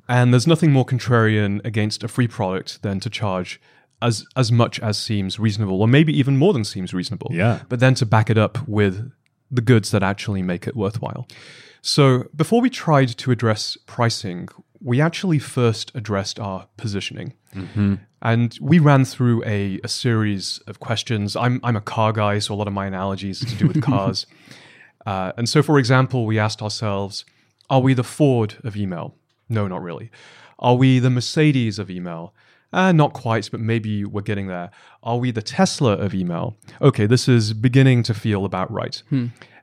[0.07, 3.59] and there's nothing more contrarian against a free product than to charge
[4.01, 7.29] as as much as seems reasonable, or maybe even more than seems reasonable.
[7.31, 7.61] Yeah.
[7.69, 9.11] But then to back it up with
[9.49, 11.27] the goods that actually make it worthwhile.
[11.81, 14.49] So before we tried to address pricing,
[14.81, 17.33] we actually first addressed our positioning.
[18.21, 21.35] And we ran through a, a series of questions.
[21.35, 23.81] I'm, I'm a car guy, so a lot of my analogies are to do with
[23.91, 24.25] cars.
[25.05, 27.25] Uh, and so, for example, we asked ourselves
[27.69, 29.15] Are we the Ford of email?
[29.49, 30.09] No, not really.
[30.59, 32.33] Are we the Mercedes of email?
[32.71, 34.71] Uh, not quite, but maybe we're getting there.
[35.03, 36.57] Are we the Tesla of email?
[36.81, 39.03] Okay, this is beginning to feel about right.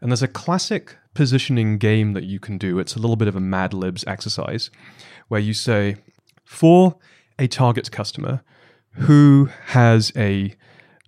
[0.01, 2.79] And there's a classic positioning game that you can do.
[2.79, 4.71] It's a little bit of a Mad Libs exercise
[5.29, 5.97] where you say,
[6.45, 6.97] for
[7.38, 8.43] a target customer
[8.93, 10.55] who has a,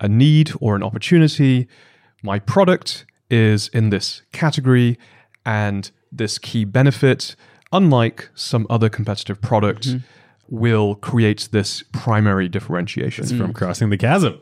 [0.00, 1.68] a need or an opportunity,
[2.22, 4.98] my product is in this category
[5.46, 7.36] and this key benefit,
[7.72, 9.88] unlike some other competitive product,
[10.48, 13.26] will create this primary differentiation.
[13.26, 14.40] from Crossing the Chasm.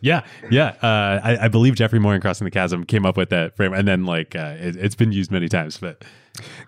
[0.00, 0.74] Yeah, yeah.
[0.82, 3.72] Uh, I, I believe Geoffrey Moore in Crossing the Chasm came up with that frame,
[3.72, 5.78] and then like uh, it, it's been used many times.
[5.78, 6.04] But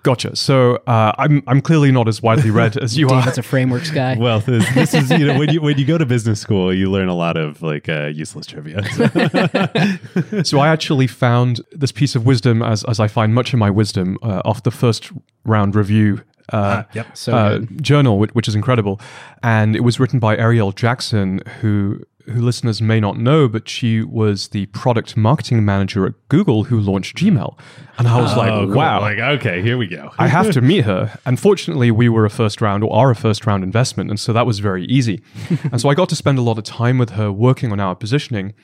[0.02, 0.36] Gotcha.
[0.36, 3.24] So uh, I'm I'm clearly not as widely read as you are.
[3.24, 4.16] That's a frameworks guy.
[4.18, 6.90] well, this, this is you know when you when you go to business school, you
[6.90, 8.82] learn a lot of like uh, useless trivia.
[8.92, 13.58] So- So I actually found this piece of wisdom, as as I find much of
[13.58, 15.10] my wisdom, uh, off the first
[15.44, 16.22] round review.
[16.50, 17.14] Uh, yep.
[17.16, 19.00] So uh, journal, which, which is incredible,
[19.42, 24.02] and it was written by Arielle Jackson, who who listeners may not know, but she
[24.02, 27.58] was the product marketing manager at Google who launched Gmail,
[27.98, 28.74] and I was like, Oh, cool.
[28.76, 30.10] wow, Like okay, here we go.
[30.18, 31.18] I have to meet her.
[31.26, 34.46] Unfortunately, we were a first round or are a first round investment, and so that
[34.46, 35.20] was very easy.
[35.72, 37.94] and so I got to spend a lot of time with her working on our
[37.94, 38.54] positioning.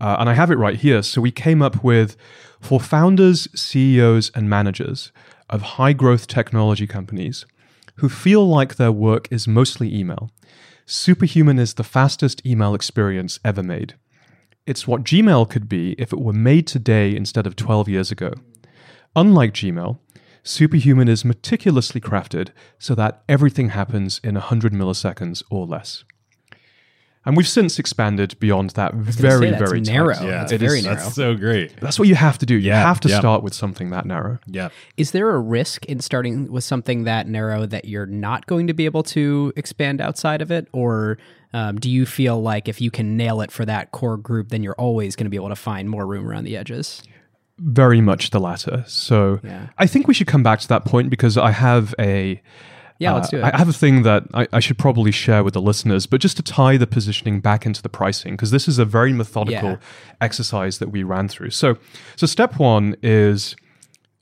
[0.00, 1.02] Uh, and I have it right here.
[1.02, 2.16] So we came up with
[2.60, 5.10] for founders, CEOs, and managers
[5.50, 7.44] of high growth technology companies
[7.96, 10.30] who feel like their work is mostly email.
[10.90, 13.96] Superhuman is the fastest email experience ever made.
[14.66, 18.32] It's what Gmail could be if it were made today instead of 12 years ago.
[19.14, 19.98] Unlike Gmail,
[20.42, 26.04] Superhuman is meticulously crafted so that everything happens in 100 milliseconds or less.
[27.28, 29.92] And we've since expanded beyond that very, say, that's very tight.
[29.92, 30.14] narrow.
[30.22, 30.96] Yeah, It's It very is- narrow.
[30.96, 31.78] That's so great.
[31.78, 32.54] That's what you have to do.
[32.54, 33.18] You Yeah, have to yeah.
[33.20, 34.38] start with something that narrow.
[34.46, 34.70] Yeah.
[34.96, 38.72] Is there a risk in starting with something that narrow that you're not going to
[38.72, 40.68] be able to expand outside of it?
[40.72, 41.18] Or
[41.52, 44.62] um, do you feel like if you can nail it for that core group, then
[44.62, 47.02] you're always going to be able to find more room around the edges?
[47.58, 48.84] Very much the latter.
[48.86, 49.66] So Yeah.
[49.76, 52.40] I think we should come back to that point because I have a
[52.98, 53.54] Yeah, let's Uh, do it.
[53.54, 56.36] I have a thing that I, I should probably share with the listeners, but just
[56.38, 59.76] to tie the positioning back into the pricing, because this is a very methodical Yeah.
[60.20, 61.50] exercise that we ran through.
[61.50, 61.78] So,
[62.16, 63.54] so step one is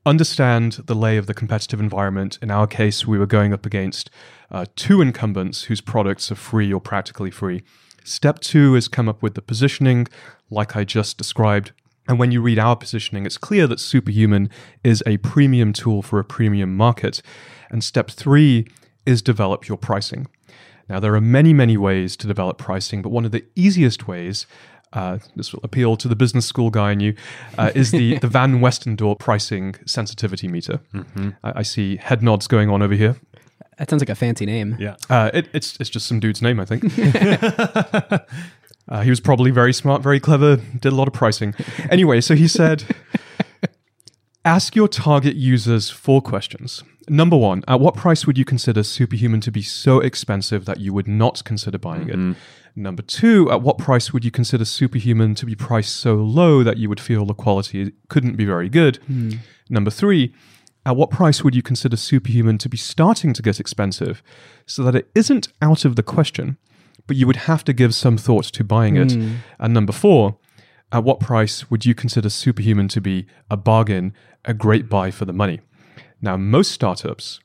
[0.05, 2.39] understand the lay of the competitive environment.
[2.43, 4.11] In our case, we were going up against
[4.51, 7.62] uh, two incumbents whose products are free or practically free.
[8.05, 10.07] Step two is come up with the positioning,
[10.51, 11.73] like I just described.
[12.09, 14.49] And when you read our positioning, it's clear that Superhuman
[14.85, 17.21] is a premium tool for a premium market.
[17.71, 18.67] And step three
[19.05, 20.27] is develop your pricing.
[20.89, 24.47] Now, there are many, many ways to develop pricing, but one of the easiest ways,
[24.93, 27.15] uh, this will appeal to the business school guy in you,
[27.59, 30.81] uh, is the, the Van Westendorp pricing sensitivity meter.
[31.43, 33.17] I, I see head nods going on over here.
[33.79, 34.77] that sounds like a fancy name.
[34.79, 34.97] Yeah.
[35.11, 36.85] Uh, it, it's it's just some dude's name, I think.
[38.89, 41.53] uh, he was probably very smart, very clever, did a lot of pricing.
[41.91, 42.85] Anyway, so he said,
[44.45, 46.85] ask your target users four questions.
[47.09, 50.92] Number one, at what price would you consider Superhuman to be so expensive that you
[50.92, 52.16] would not consider buying it?
[52.16, 52.33] Mm-hmm.
[52.75, 56.77] Number two, at what price would you consider Superhuman to be priced so low that
[56.77, 58.97] you would feel the quality couldn't be very good?
[59.07, 59.31] Hmm.
[59.71, 60.35] Number three,
[60.85, 64.23] at what price would you consider Superhuman to be starting to get expensive
[64.66, 66.59] so that it isn't out of the question,
[67.07, 69.12] but you would have to give some thought to buying it?
[69.12, 69.37] Hmm.
[69.59, 70.37] And number four,
[70.92, 74.12] at what price would you consider Superhuman to be a bargain,
[74.45, 75.61] a great buy for the money?
[76.21, 77.41] Now, most startups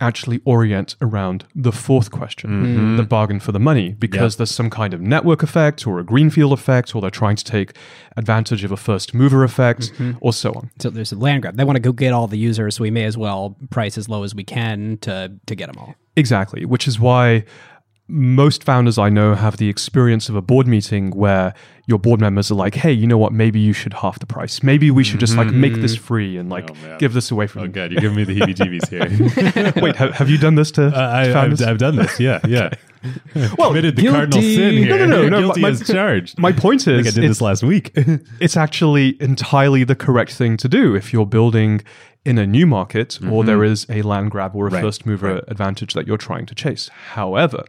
[0.00, 2.96] actually orient around the fourth question, mm-hmm.
[2.96, 6.52] the bargain for the money, because there's some kind of network effect or a greenfield
[6.52, 7.72] effect, or they're trying to take
[8.16, 10.12] advantage of a first mover effect, mm-hmm.
[10.20, 10.70] or so on.
[10.80, 11.56] So there's a land grab.
[11.56, 14.08] They want to go get all the users, so we may as well price as
[14.08, 15.94] low as we can to to get them all.
[16.16, 17.44] Exactly, which is why
[18.08, 21.54] most founders I know have the experience of a board meeting where
[21.86, 23.32] your board members are like, "Hey, you know what?
[23.32, 24.62] Maybe you should half the price.
[24.62, 27.62] Maybe we should just like make this free and like Oh, give this away from."
[27.62, 27.90] Oh, God.
[27.90, 29.72] You're giving me the heebie jeebies here.
[29.82, 31.62] Wait, have, have you done this to Uh, I, I've, founders?
[31.62, 32.18] I've done this.
[32.20, 32.40] Yeah.
[32.46, 32.70] Yeah.
[33.58, 34.16] well, Committed the guilty.
[34.16, 34.88] cardinal sin here.
[34.88, 36.38] No, no, no, no, Guilty my- as charged.
[36.38, 37.90] my point I is, I did this last week.
[38.40, 41.82] it's actually entirely the correct thing to do if you're building
[42.24, 45.42] in a new market or there is a land grab or a Right, first mover
[45.46, 46.88] advantage that you're trying to chase.
[47.10, 47.62] However,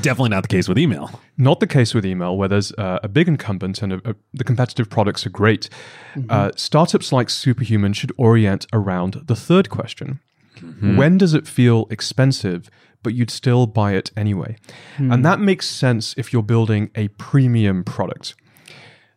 [0.00, 1.20] Definitely not the case with email.
[1.36, 4.44] Not the case with email, where there's uh, a big incumbent and a, a- the
[4.44, 5.68] competitive products are great.
[6.14, 6.30] Mm-hmm.
[6.30, 10.20] Uh, startups like Superhuman should orient around the third question
[10.56, 10.96] mm-hmm.
[10.96, 12.70] When does it feel expensive,
[13.02, 14.56] but you'd still buy it anyway?
[14.96, 15.22] And hmm.
[15.22, 18.34] that makes sense if you're building a premium product.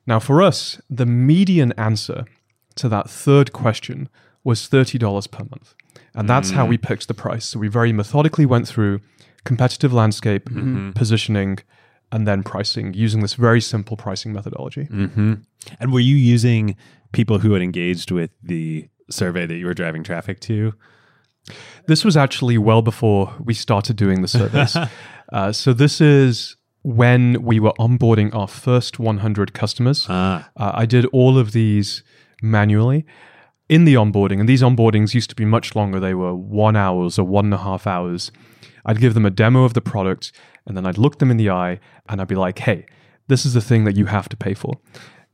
[0.08, 2.26] Now, for us, the median answer
[2.76, 4.10] to that third question
[4.44, 5.74] was $30 per month.
[6.14, 6.82] And that's how we mm.
[6.82, 7.46] picked the price.
[7.46, 9.02] So we very methodically went through
[9.46, 10.50] competitive landscape,
[10.96, 11.60] positioning,
[12.12, 14.88] and then pricing using this very simple pricing methodology.
[15.80, 16.76] And were you using
[17.14, 20.74] people who had engaged with the survey that you were driving traffic to?
[21.88, 24.76] This was actually well before we started doing the surveys.
[25.34, 30.06] uh, so this is when we were onboarding our first 100 customers.
[30.10, 30.50] Ah.
[30.58, 32.04] Uh, I did all of these
[32.42, 33.06] manually
[33.70, 36.00] in the onboarding, and these onboardings used to be much longer.
[36.00, 38.32] They were one hours or one and a half hours.
[38.86, 40.32] I'd give them a demo of the product,
[40.66, 42.86] and then I'd look them in the eye, and I'd be like, "Hey,
[43.28, 44.74] this is the thing that you have to pay for."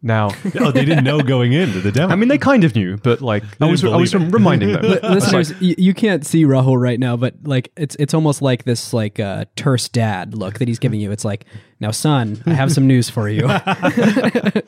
[0.03, 2.11] Now, Oh, they didn't know going into the demo.
[2.11, 4.17] I mean, they kind of knew, but like I was, I was it.
[4.17, 4.81] reminding them.
[5.03, 8.93] Listeners, y- you can't see Rahul right now, but like it's it's almost like this
[8.93, 11.11] like uh, terse dad look that he's giving you.
[11.11, 11.45] It's like,
[11.79, 13.47] now, son, I have some news for you.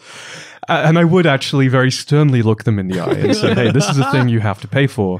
[0.69, 3.89] And I would actually very sternly look them in the eye and say, "Hey, this
[3.89, 5.19] is a thing you have to pay for.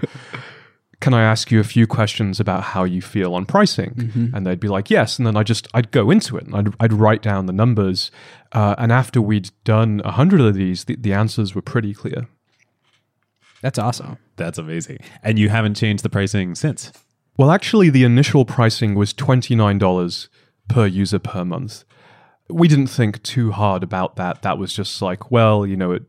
[1.04, 3.92] Can I ask you a few questions about how you feel on pricing?"
[4.34, 6.74] And they'd be like, "Yes." And then I just I'd go into it and I'd,
[6.80, 8.10] I'd write down the numbers.
[8.54, 12.28] Uh, and after we'd done a hundred of these, the, the answers were pretty clear.
[13.62, 14.18] That's awesome.
[14.38, 15.00] That's amazing.
[15.22, 16.92] And you haven't changed the pricing since.
[17.38, 20.30] Well, actually, the initial pricing was twenty nine dollars
[20.70, 21.84] per user per month.
[22.50, 24.42] We didn't think too hard about that.
[24.42, 26.04] That was just like, well, you know, it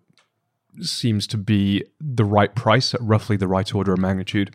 [0.81, 4.51] seems to be the right price at roughly the right order of magnitude.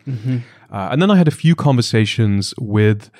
[0.70, 3.10] Uh, and then I had a few conversations with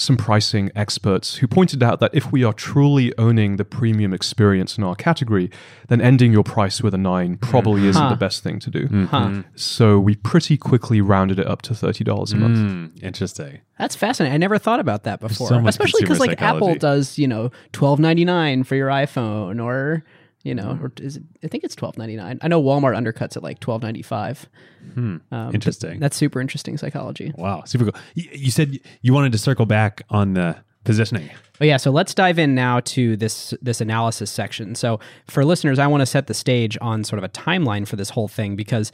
[0.00, 4.78] some pricing experts who pointed out that if we are truly owning the premium experience
[4.78, 5.50] in our category,
[5.88, 8.08] then ending your price with a nine probably isn't Huh.
[8.10, 9.06] the best thing to do.
[9.10, 9.42] Huh.
[9.56, 12.58] So we pretty quickly rounded it up to $30 a month.
[12.58, 13.58] Mm, interesting.
[13.76, 14.34] That's fascinating.
[14.34, 15.48] I never thought about that before.
[15.48, 19.60] so Especially because consumer like Apple does, you know, twelve ninety nine for your iPhone,
[19.62, 20.04] or
[20.48, 21.22] you know, or is it?
[21.44, 22.38] I think it's twelve ninety nine.
[22.42, 24.48] I know Walmart undercuts at like twelve ninety five.
[24.96, 25.50] Um, Hmm.
[25.54, 26.00] Interesting.
[26.00, 27.32] That's super interesting psychology.
[27.36, 28.00] Wow, super cool.
[28.14, 31.28] You, you said you wanted to circle back on the positioning.
[31.60, 34.74] Oh yeah, so let's dive in now to this this analysis section.
[34.74, 37.96] So for listeners, I want to set the stage on sort of a timeline for
[37.96, 38.90] this whole thing because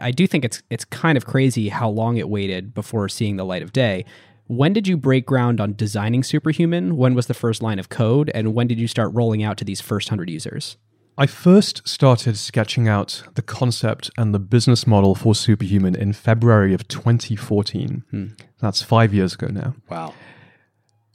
[0.00, 3.44] I do think it's it's kind of crazy how long it waited before seeing the
[3.44, 4.04] light of day.
[4.48, 6.96] When did you break ground on designing Superhuman?
[6.96, 8.30] When was the first line of code?
[8.34, 10.76] And when did you start rolling out to these first hundred users?
[11.18, 16.72] I first started sketching out the concept and the business model for Superhuman in February
[16.72, 18.34] of 2014.
[18.60, 20.14] That's five years ago now, Wow.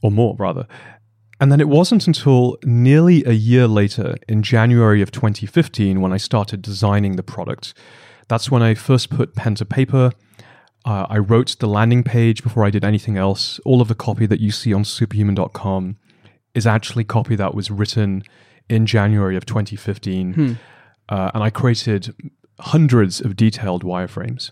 [0.03, 0.67] or more, rather.
[1.39, 6.17] And then it wasn't until nearly a year later, in January of 2015, when I
[6.17, 7.73] started designing the product.
[8.27, 10.11] That's when I first put pen to paper.
[10.85, 13.59] Uh, I wrote the landing page before I did anything else.
[13.65, 15.97] All of the copy that you see on superhuman.com
[16.53, 18.23] is actually copy that was written
[18.69, 20.57] in January of 2015.
[21.07, 22.13] Uh, and I created
[22.59, 24.51] hundreds of detailed wireframes.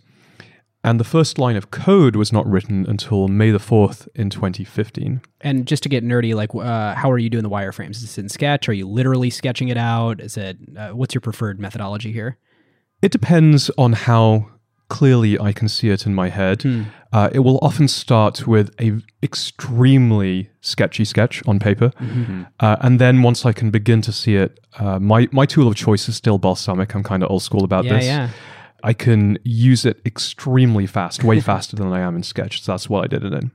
[0.85, 5.21] And the first line of code was not written until May the 4th in 2015.
[5.39, 7.91] And just to get nerdy, like, uh, how are you doing the wireframes?
[7.91, 8.67] Is this in Sketch?
[8.67, 10.19] Are you literally sketching it out?
[10.19, 12.37] Is it uh, what's your preferred methodology here?
[13.01, 14.49] It depends on how
[14.89, 16.65] clearly I can see it in my head.
[17.13, 21.91] Uh, it will often start with a extremely sketchy sketch on paper,
[22.59, 25.75] uh, and then once I can begin to see it, uh, my my tool of
[25.75, 26.95] choice is still Balsamiq.
[26.95, 28.05] I'm kind of old school about Yeah, this.
[28.05, 28.29] yeah.
[28.85, 32.61] I can use it extremely fast, way faster than I am in Sketch.
[32.63, 33.51] So that's what I did it in.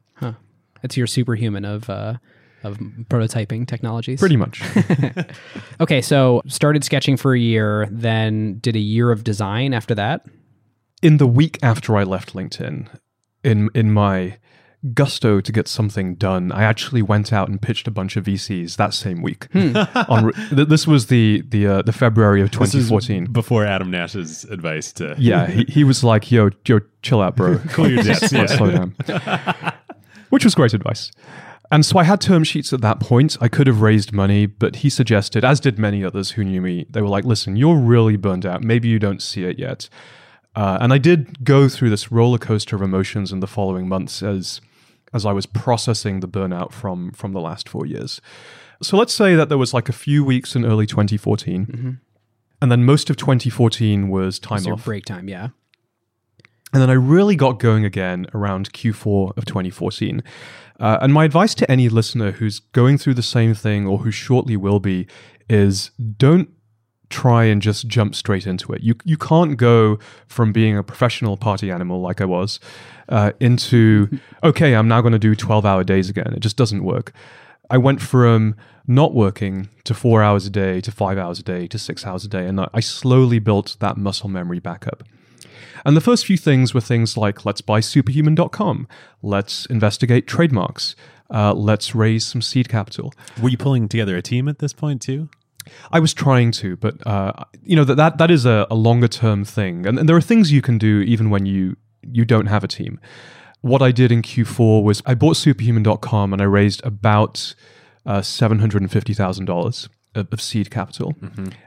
[0.85, 2.15] It's your superhuman of uh,
[2.63, 2.79] of
[3.11, 4.21] prototyping technologies.
[4.21, 4.63] Pretty much.
[5.81, 10.25] Okay, so started sketching for a year, then did a year of design after that.
[11.03, 12.87] in the week after I left LinkedIn,
[13.45, 14.39] in in my
[14.95, 18.77] gusto to get something done, I actually went out and pitched a bunch of VCs
[18.77, 19.49] that same week.
[19.55, 23.33] On, re- th- this was the the uh, the February of This is 2014.
[23.33, 27.59] before Adam Nash's advice to Yeah, he, he was like, "Yo, yo, chill out, bro.
[27.71, 28.29] cool your jets.
[28.29, 28.47] slow, Yeah.
[28.47, 28.95] slow down,"
[30.31, 31.11] which was great advice.
[31.71, 33.37] And so I had term sheets at that point.
[33.43, 36.87] I could have raised money, but he suggested, as did many others who knew me,
[36.89, 38.63] they were like, "Listen, you're really burned out.
[38.63, 39.89] Maybe you don't see it yet."
[40.55, 44.23] Uh, and I did go through this roller coaster of emotions in the following months
[44.23, 44.61] as
[45.15, 48.21] as I was processing the burnout from from the last four years.
[48.83, 51.99] So let's say that there was like a few weeks in early 2014,
[52.63, 54.85] and then most of 2014 was time your off.
[54.85, 55.49] break time, yeah.
[56.73, 60.23] And then I really got going again around Q4 of 2014.
[60.79, 64.11] Uh, and my advice to any listener who's going through the same thing or who
[64.11, 65.07] shortly will be
[65.49, 66.51] is don't
[67.11, 68.83] try and just jump straight into it.
[68.83, 72.61] You you can't go from being a professional party animal like I was
[73.09, 74.09] uh, into
[74.45, 76.33] okay, I'm now going to do 12 hour days again.
[76.35, 77.13] It just doesn't work.
[77.71, 78.55] I went from
[78.87, 82.25] not working to four hours a day to five hours a day to six hours
[82.25, 85.03] a day, and I- I slowly built that muscle memory back up.
[85.85, 88.89] And the first few things were things like let's buy superhuman.com,
[89.23, 90.97] let's investigate trademarks,
[91.31, 93.13] uh, let's raise some seed capital.
[93.41, 95.29] Were you pulling together a team at this point too?
[95.93, 99.09] I was trying to, but uh, you know that that, that is a, a longer
[99.09, 102.47] term thing, and, and there are things you can do even when you you don't
[102.47, 103.01] have a team.
[103.61, 107.55] What I did in Q4 was I bought superhuman.com and I raised about
[108.07, 111.15] uh, seven hundred and fifty thousand dollars of, of seed capital,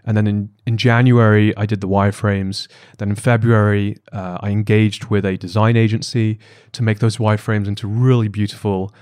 [0.05, 2.67] and then in in January I did the wireframes.
[2.97, 6.39] Then in February uh, I engaged with a design agency
[6.71, 8.93] to make those wireframes into really beautiful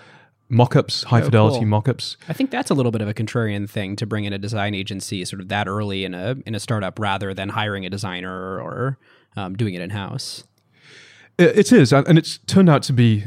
[0.50, 1.68] mock-ups, high fidelity cool.
[1.68, 2.18] mock-ups.
[2.28, 4.74] I think that's a little bit of a contrarian thing to bring in a design
[4.74, 8.60] agency sort of that early in a in a startup rather than hiring a designer
[8.60, 8.98] or
[9.38, 10.44] um, doing it in house.
[11.38, 13.26] It it is, and and it's turned out to be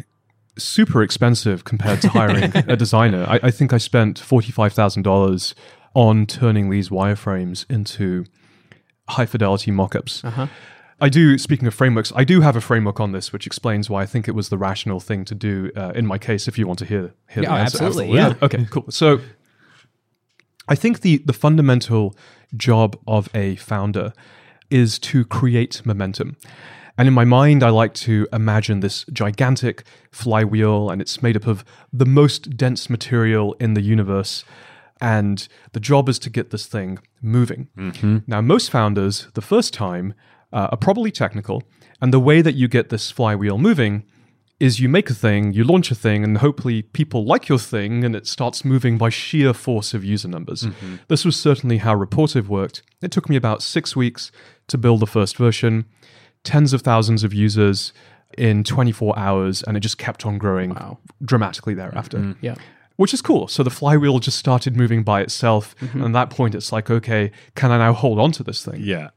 [0.59, 3.25] super expensive compared to hiring a designer.
[3.29, 5.55] I, I think I spent forty-five thousand dollars
[5.95, 8.25] on turning these wireframes into
[9.09, 10.23] high fidelity mock-ups.
[11.03, 11.37] I do.
[11.37, 14.29] Speaking of frameworks, I do have a framework on this, which explains why I think
[14.29, 16.49] it was the rational thing to do uh, in my case.
[16.49, 17.85] If you want to hear, hear Yeah, the answer.
[17.85, 18.35] absolutely, yeah.
[18.41, 18.67] Okay.
[18.71, 18.87] Cool.
[18.91, 19.21] So,
[20.69, 22.15] I think the the fundamental
[22.57, 24.13] job of a founder
[24.71, 26.37] is to create momentum.
[26.99, 31.47] And in my mind, I like to imagine this gigantic flywheel, and it's made up
[31.47, 34.45] of the most dense material in the universe.
[35.01, 37.69] And the job is to get this thing moving.
[38.27, 40.15] Now, most founders, the first time,
[40.53, 41.63] uh, are probably technical.
[42.01, 44.05] And the way that you get this flywheel moving
[44.63, 48.05] is you make a thing, you launch a thing, and hopefully people like your thing
[48.05, 50.63] and it starts moving by sheer force of user numbers.
[50.63, 50.97] Mm-hmm.
[51.09, 52.83] This was certainly how Rapportive worked.
[53.01, 54.31] It took me about six weeks
[54.69, 55.87] to build the first version,
[56.45, 57.93] tens of thousands of users
[58.39, 60.77] in 24 hours, and it just kept on growing
[61.25, 62.45] dramatically thereafter mm-hmm.
[62.45, 62.55] Yeah.
[62.97, 63.49] which is cool.
[63.49, 65.75] So the flywheel just started moving by itself.
[65.79, 66.05] Mm-hmm.
[66.05, 68.81] And at that point, it's like, okay, can I now hold on to this thing?
[68.81, 69.11] Yeah.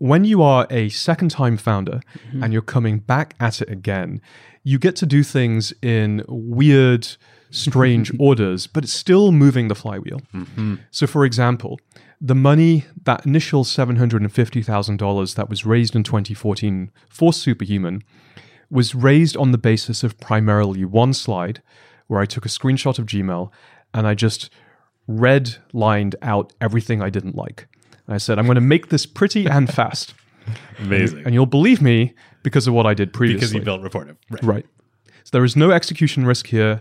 [0.00, 2.42] When you are a second time founder mm-hmm.
[2.42, 4.20] and you're coming back at it again,
[4.62, 7.08] you get to do things in weird,
[7.50, 10.20] strange orders, but it's still moving the flywheel.
[10.32, 10.76] Mm-hmm.
[10.92, 11.80] So, for example,
[12.20, 18.04] the money, that initial $750,000 that was raised in 2014 for Superhuman,
[18.70, 21.60] was raised on the basis of primarily one slide
[22.06, 23.50] where I took a screenshot of Gmail
[23.92, 24.48] and I just
[25.08, 27.66] red lined out everything I didn't like.
[28.08, 30.14] And I said, I'm going to make this pretty and fast.
[30.78, 31.22] Amazing.
[31.24, 33.38] And you'll believe me because of what I did previously.
[33.40, 34.16] because you built Rapportive.
[34.30, 34.42] Right.
[34.42, 34.66] Right.
[35.24, 36.80] So there is no execution risk here.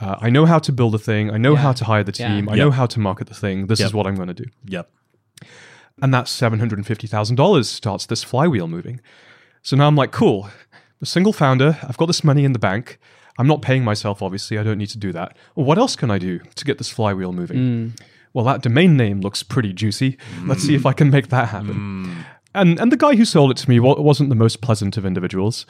[0.00, 1.30] Uh, I know how to build a thing.
[1.30, 2.28] I know how to hire the Yeah.
[2.36, 2.48] team.
[2.48, 2.64] I Yep.
[2.64, 3.66] know how to market the thing.
[3.66, 3.86] This Yep.
[3.88, 4.44] is what I'm going to do.
[4.66, 4.88] Yep.
[6.00, 9.00] And that $750,000 starts this flywheel moving.
[9.62, 11.76] So now I'm like, cool, I'm a single founder.
[11.82, 12.98] I've got this money in the bank.
[13.38, 14.58] I'm not paying myself, obviously.
[14.58, 15.36] I don't need to do that.
[15.56, 17.94] Well, what else can I do to get this flywheel moving?
[18.34, 20.18] Well, that domain name looks pretty juicy.
[20.44, 22.24] Let's see if I can make that happen.
[22.54, 25.66] And, and the guy who sold it to me wasn't the most pleasant of individuals.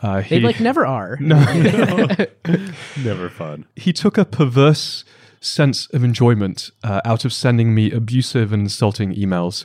[0.00, 1.18] Uh, They he, like never are.
[1.20, 1.36] No,
[3.04, 3.66] Never fun.
[3.76, 5.04] he took a perverse
[5.40, 9.64] sense of enjoyment uh, out of sending me abusive and insulting emails.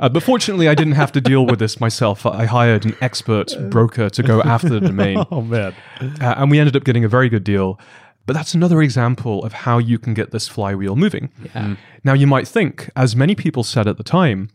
[0.00, 2.24] Uh, but fortunately, I didn't have to deal with this myself.
[2.24, 5.74] I hired an expert broker to go after the domain, Oh man.
[6.20, 7.80] uh, and we ended up getting a very good deal.
[8.28, 11.30] But that's another example of how you can get this flywheel moving.
[11.54, 11.76] Yeah.
[12.04, 14.50] Now, you might think, as many people said at the time,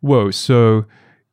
[0.00, 0.84] whoa, so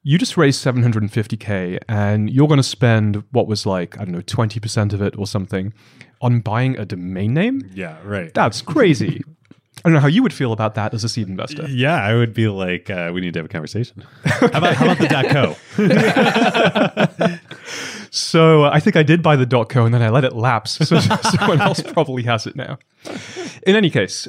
[0.02, 4.22] you just raised 750K and you're going to spend what was like, I don't know,
[4.22, 5.74] 20% of it or something
[6.22, 7.62] on buying a domain name?
[7.72, 7.98] Yeah.
[8.04, 8.34] Right.
[8.34, 9.22] That's crazy.
[9.84, 11.68] I don't know how you would feel about that as a seed investor.
[11.70, 14.04] Yeah, I would be like, uh, we need to have a conversation.
[14.24, 15.56] How about how about the dot co?
[18.16, 20.34] So uh, I think I did buy the dot .co and then I let it
[20.34, 20.74] lapse.
[20.88, 22.80] So someone else probably has it now.
[23.68, 24.28] In any case,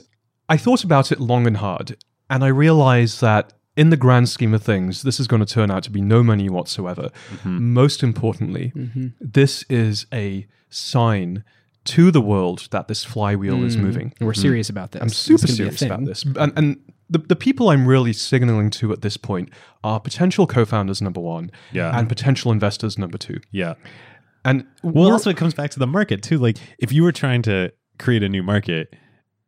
[0.48, 1.96] I thought about it long and hard,
[2.28, 5.70] and I realized that in the grand scheme of things, this is going to turn
[5.70, 7.10] out to be no money whatsoever.
[7.30, 7.74] Mm-hmm.
[7.74, 9.08] Most importantly, mm-hmm.
[9.20, 11.44] this is a sign
[11.84, 13.82] to the world that this flywheel is mm.
[13.82, 14.12] moving.
[14.20, 14.42] We're mm.
[14.42, 15.02] serious about this.
[15.02, 16.24] I'm super gonna be a serious about this.
[16.24, 19.50] And, and the, the people I'm really signaling to at this point
[19.84, 21.96] are potential co founders, number one, Yeah.
[21.96, 23.40] and potential investors, number two.
[23.50, 23.74] Yeah.
[24.44, 26.38] And Well, also it comes back to the market too.
[26.38, 28.94] Like if you were trying to create a new market,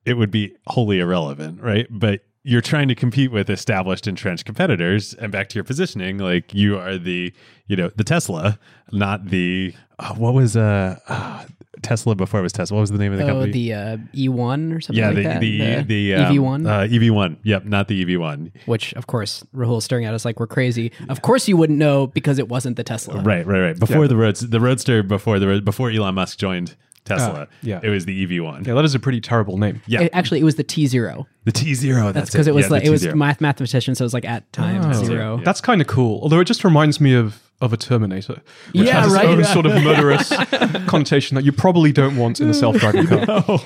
[0.05, 1.87] it would be wholly irrelevant, right?
[1.91, 6.55] But you're trying to compete with established entrenched competitors and back to your positioning like
[6.55, 7.33] you are the
[7.67, 8.59] you know the tesla
[8.91, 11.45] not the uh, what was uh, uh
[11.83, 12.77] tesla before it was tesla.
[12.77, 13.53] What was the name of the Oh, company?
[13.53, 15.87] the uh, E1 or something yeah like the, that.
[15.89, 20.05] the the um, EV1, uh, ev1 yep not the ev1 which of course Rahul's staring
[20.05, 20.93] at us like we're crazy.
[21.09, 23.21] Of course you wouldn't know because it wasn't the Tesla.
[23.23, 23.79] right right right.
[23.79, 26.77] Before the roads the roadster before the before elon musk joined
[27.09, 27.81] tesla yeah.
[27.83, 29.81] it was the ev1 yeah, that is a pretty terrible name.
[29.87, 31.27] yeah It- actually, it was the T0.
[31.45, 34.15] the t0 That's because it, was Yeah, like it was math mathematician, so it was
[34.15, 34.93] like at time Oh.
[34.93, 35.41] zero.
[35.45, 36.21] That's kind of cool.
[36.23, 38.41] Although it just reminds me of of a Terminator.
[38.73, 39.27] Which Yeah, has its right.
[39.27, 40.29] own sort of murderous
[40.87, 43.59] connotation that you probably don't want in a self-driving car.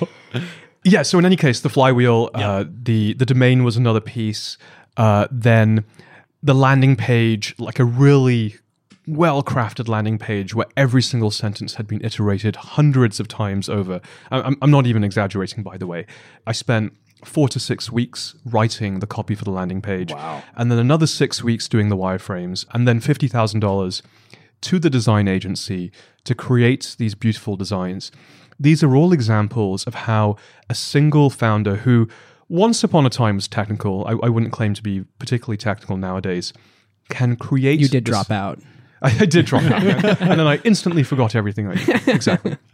[0.83, 1.03] Yeah.
[1.03, 4.57] So in any case, the flywheel, uh, the the domain was another piece.
[4.97, 5.83] Uh, then
[6.41, 8.55] the landing page, like a really
[9.07, 13.99] well crafted landing page where every single sentence had been iterated hundreds of times over.
[14.31, 16.05] I- I'm, I'm not even exaggerating, by the way.
[16.47, 16.93] I spent
[17.25, 20.11] four to six weeks writing the copy for the landing page.
[20.11, 20.43] Wow.
[20.55, 24.01] And then another six weeks doing the wireframes, and then $50,000
[24.61, 25.91] to the design agency
[26.25, 28.11] to create these beautiful designs.
[28.59, 30.35] These are all examples of how
[30.69, 32.07] a single founder who
[32.49, 36.53] once upon a time was technical, I, I wouldn't claim to be particularly technical nowadays,
[37.09, 37.79] can create.
[37.79, 38.59] You did this- drop out.
[39.03, 39.83] I, I did drop out,
[40.21, 42.07] and then I instantly forgot everything I did.
[42.07, 42.57] Exactly.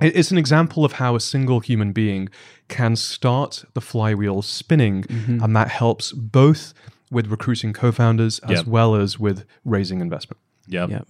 [0.00, 2.30] It- It's an example of how a single human being
[2.68, 5.42] can start the flywheel spinning, mm-hmm.
[5.42, 6.72] and that helps both
[7.10, 8.66] with recruiting co-founders as Yep.
[8.66, 10.38] well as with raising investment.
[10.66, 10.86] Yeah.
[10.86, 11.06] Yep.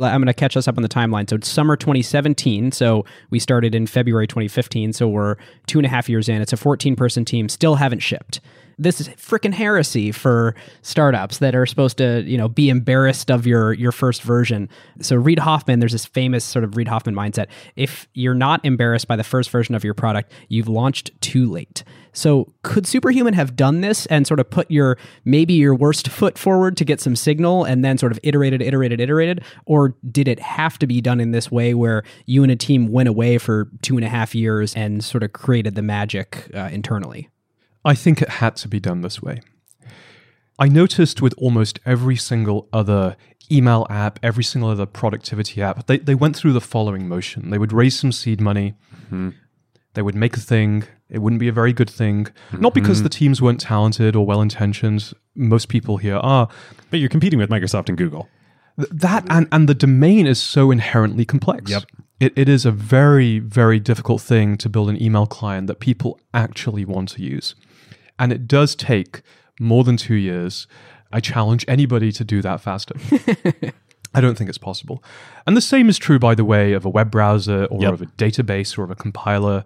[0.00, 1.28] I'm going to catch us up on the timeline.
[1.28, 2.70] So it's summer 2017.
[2.72, 4.92] So we started in February 2015.
[4.92, 5.34] So we're
[5.66, 6.40] two and a half years in.
[6.40, 7.48] It's a 14 person team.
[7.48, 8.40] Still haven't shipped.
[8.78, 13.46] This is freaking heresy for startups that are supposed to, you know, be embarrassed of
[13.46, 14.68] your your first version.
[15.00, 17.46] So Reid Hoffman, there's this famous sort of Reid Hoffman mindset.
[17.76, 21.82] If you're not embarrassed by the first version of your product, you've launched too late.
[22.12, 26.38] So could Superhuman have done this and sort of put your maybe your worst foot
[26.38, 29.42] forward to get some signal and then sort of iterated, iterated, iterated?
[29.66, 32.88] Or did it have to be done in this way where you and a team
[32.88, 36.68] went away for two and a half years and sort of created the magic uh,
[36.72, 37.28] internally?
[37.84, 39.40] I think it had to be done this way.
[40.58, 43.16] I noticed with almost every single other
[43.50, 47.50] email app, every single other productivity app, they, they went through the following motion.
[47.50, 48.74] They would raise some seed money,
[49.04, 49.30] mm-hmm.
[49.94, 50.84] they would make a thing.
[51.08, 52.26] It wouldn't be a very good thing.
[52.52, 53.18] Not because the mm-hmm.
[53.18, 55.10] teams weren't talented or well intentioned.
[55.34, 56.48] Most people here are.
[56.90, 58.28] But you're competing with Microsoft and Google.
[58.76, 61.70] Th- That and, and the domain is so inherently complex.
[61.70, 61.84] Yep.
[62.20, 66.20] It, it is a very, very difficult thing to build an email client that people
[66.34, 67.54] actually want to use.
[68.18, 69.22] And it does take
[69.60, 70.66] more than two years.
[71.12, 72.94] I challenge anybody to do that faster.
[74.14, 75.02] I don't think it's possible.
[75.46, 77.92] And the same is true, by the way, of a web browser or Yep.
[77.92, 79.64] of a database or of a compiler.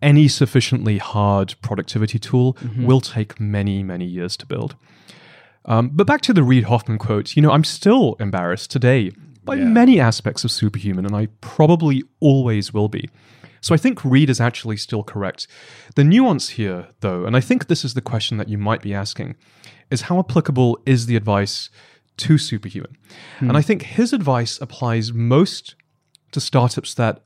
[0.00, 4.74] Any sufficiently hard productivity tool will take many, many years to build.
[5.64, 9.12] Um, but back to the Reid Hoffman quote, you know, I'm still embarrassed today
[9.44, 9.64] by Yeah.
[9.64, 13.08] many aspects of Superhuman, and I probably always will be.
[13.62, 15.46] So I think Reid is actually still correct.
[15.94, 18.92] The nuance here, though, and I think this is the question that you might be
[18.92, 19.36] asking,
[19.90, 21.70] is how applicable is the advice
[22.18, 22.96] to Superhuman?
[23.38, 23.48] Hmm.
[23.48, 25.76] And I think his advice applies most
[26.32, 27.22] to startups that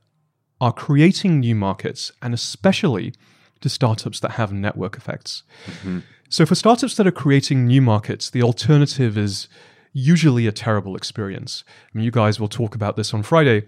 [0.61, 3.13] are creating new markets, and especially
[3.61, 5.43] to startups that have network effects.
[5.65, 5.99] Mm-hmm.
[6.29, 9.47] So, for startups that are creating new markets, the alternative is
[9.93, 11.63] usually a terrible experience.
[11.67, 13.65] I mean, you guys will talk about this on Friday,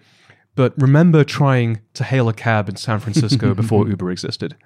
[0.59, 4.57] but remember trying to hail a cab in San Francisco before Uber existed.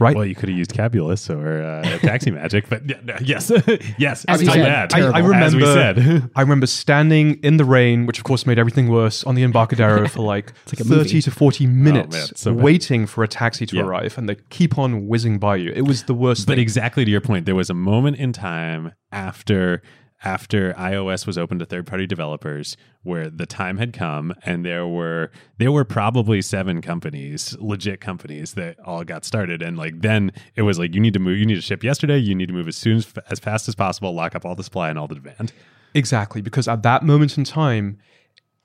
[0.00, 0.16] Right?
[0.16, 3.50] Well, you could have used Cabulous or uh, Taxi Magic, but yeah, no, yes,
[3.98, 4.94] yes, As it's said, bad.
[4.94, 6.28] I, I remember, as we said.
[6.34, 10.08] I remember standing in the rain, which of course made everything worse, on the Embarcadero
[10.08, 11.22] for like, like 30 movie.
[11.22, 12.64] to 40 minutes so bad.
[12.64, 13.82] waiting for a taxi to Yeah.
[13.82, 15.70] arrive, and they keep on whizzing by you.
[15.70, 16.62] It was the worst But thing.
[16.62, 19.82] exactly to your point, there was a moment in time after
[20.22, 24.86] after iOS was open to third party developers where the time had come and there
[24.86, 30.30] were there were probably seven companies, legit companies that all got started and like then
[30.56, 32.54] it was like you need to move you need to ship yesterday, you need to
[32.54, 35.08] move as soon as, as fast as possible, lock up all the supply and all
[35.08, 35.52] the demand.
[35.94, 37.98] Exactly, because at that moment in time,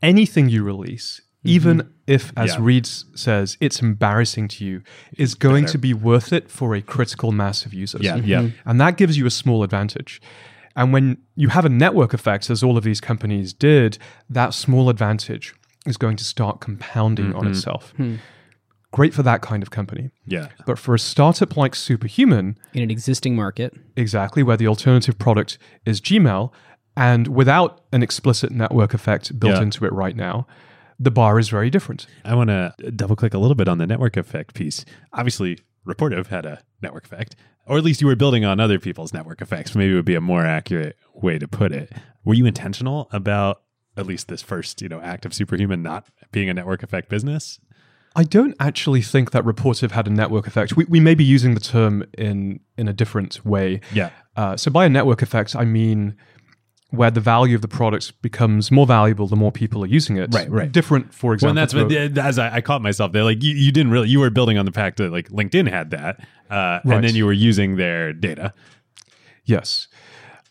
[0.02, 2.62] anything you release, even if, as Mm-hmm.
[2.62, 2.66] Yeah.
[2.66, 4.82] Reid says, it's embarrassing to you,
[5.18, 5.74] is going Better.
[5.74, 8.02] to be worth it for a critical mass of users.
[8.02, 8.50] Yeah, yeah.
[8.66, 10.22] And that gives you a small advantage.
[10.76, 13.98] And when you have a network effect, as all of these companies did,
[14.30, 15.54] that small advantage
[15.86, 17.38] is going to start compounding Mm-hmm.
[17.38, 17.94] on itself.
[18.92, 20.10] Great for that kind of company.
[20.26, 20.48] Yeah.
[20.66, 23.74] But for a startup like Superhuman, In an existing market.
[23.98, 26.52] exactly where the alternative product is Gmail,
[26.96, 29.62] and without an explicit network effect built Yeah.
[29.64, 30.48] into it right now,
[30.98, 32.08] the bar is very different.
[32.24, 34.86] I want to double click a little bit on the network effect piece.
[35.12, 37.36] Obviously, Rapportive had a network effect,
[37.66, 39.76] or at least you were building on other people's network effects.
[39.76, 41.92] Maybe it would be a more accurate way to put it.
[42.24, 43.62] Were you intentional about
[43.98, 47.60] at least this first, you know, act of Superhuman not being a network effect business?
[48.16, 50.78] I don't actually think that Rapportive had a network effect.
[50.78, 53.82] We, we may be using the term in in a different way.
[53.94, 54.10] Yeah.
[54.38, 56.16] Uh, so by a network effect, I mean
[56.96, 60.34] where the value of the product becomes more valuable the more people are using it.
[60.34, 60.72] Right, right.
[60.72, 61.50] Different, for Well, example.
[61.50, 61.74] and that's
[62.18, 63.24] what, as I, I caught myself there.
[63.24, 65.92] Like you, you didn't really, you were building on the fact that like LinkedIn had
[65.92, 66.20] that,
[66.50, 66.96] uh, Right.
[66.96, 68.54] and then you were using their data.
[69.44, 69.88] Yes.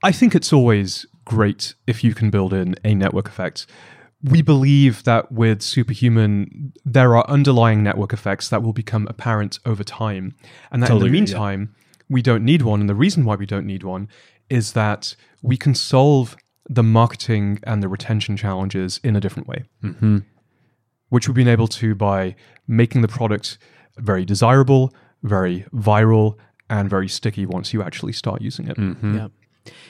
[0.03, 3.66] I think it's always great if you can build in a network effect.
[4.22, 9.84] We believe that with Superhuman, there are underlying network effects that will become apparent over
[9.84, 10.34] time.
[10.70, 11.38] And that Totally in the agree, yeah.
[11.51, 11.74] meantime,
[12.09, 12.80] we don't need one.
[12.80, 14.09] And the reason why we don't need one
[14.49, 15.14] is that
[15.45, 16.36] we can solve
[16.68, 20.18] the marketing and the retention challenges in a different way, Mm-hmm.
[21.11, 22.34] which we've been able to by
[22.66, 23.59] making the product
[23.99, 24.92] very desirable,
[25.22, 26.36] very viral,
[26.70, 28.76] and very sticky once you actually start using it.
[28.78, 29.18] Mm-hmm.
[29.18, 29.30] Yep.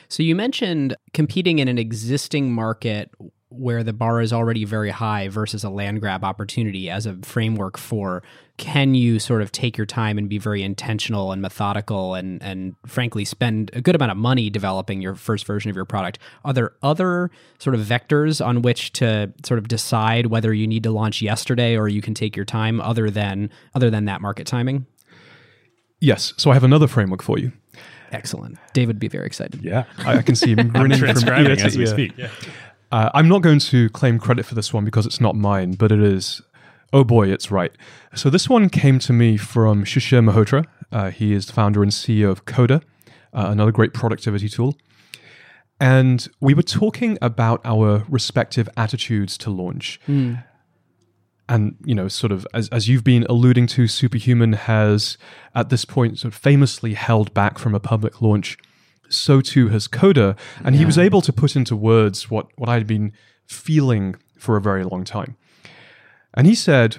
[0.08, 3.10] So you mentioned competing in an existing market
[3.56, 7.78] where the bar is already very high versus a land grab opportunity as a framework
[7.78, 8.22] for
[8.56, 12.74] can you sort of take your time and be very intentional and methodical and and
[12.86, 16.52] frankly spend a good amount of money developing your first version of your product are
[16.52, 20.90] there other sort of vectors on which to sort of decide whether you need to
[20.90, 24.86] launch yesterday or you can take your time other than other than that market timing
[26.00, 26.34] Yes.
[26.36, 27.52] So I have another framework for you.
[28.12, 29.84] excellent david would be very excited Yeah.
[29.98, 31.86] I, I can see him I'm grinning from ear transcribing to as we ear.
[31.90, 32.12] speak.
[32.16, 32.28] Yeah.
[32.94, 35.90] Uh, I'm not going to claim credit for this one because it's not mine, but
[35.90, 36.42] it is
[36.92, 37.72] Oh boy, it's right.
[38.14, 40.64] So this one came to me from Shishir Mehrotra.
[40.92, 42.82] Uh, he is the founder and CEO of Coda,
[43.32, 44.76] uh, another great productivity tool.
[45.80, 49.98] And we were talking about our respective attitudes to launch.
[51.48, 55.18] And, you know, sort of as, as you've been alluding to, Superhuman has
[55.52, 58.56] at this point sort of famously held back from a public launch.
[59.08, 60.36] So too has Coda.
[60.64, 63.12] And he was able to put into words what, what I'd been
[63.46, 65.36] feeling for a very long time.
[66.34, 66.96] And he said,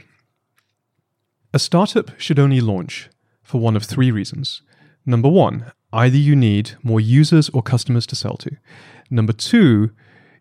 [1.54, 3.10] a startup should only launch
[3.44, 4.62] for one of three reasons.
[5.06, 8.58] Number one, either you need more users or customers to sell to.
[9.10, 9.92] Number two,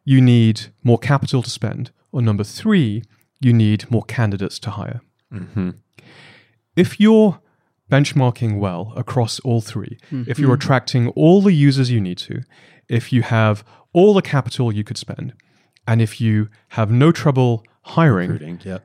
[0.05, 1.91] you need more capital to spend.
[2.13, 3.03] Or number three,
[3.41, 5.01] you need more candidates to hire.
[5.33, 5.71] Mm-hmm.
[6.77, 7.41] If you're
[7.95, 10.55] benchmarking well across all 3 if you're mm-hmm.
[10.55, 12.43] attracting all the users you need to,
[12.89, 15.33] if you have all the capital you could spend,
[15.87, 18.83] and if you have no trouble hiring, Recruiting, Yep.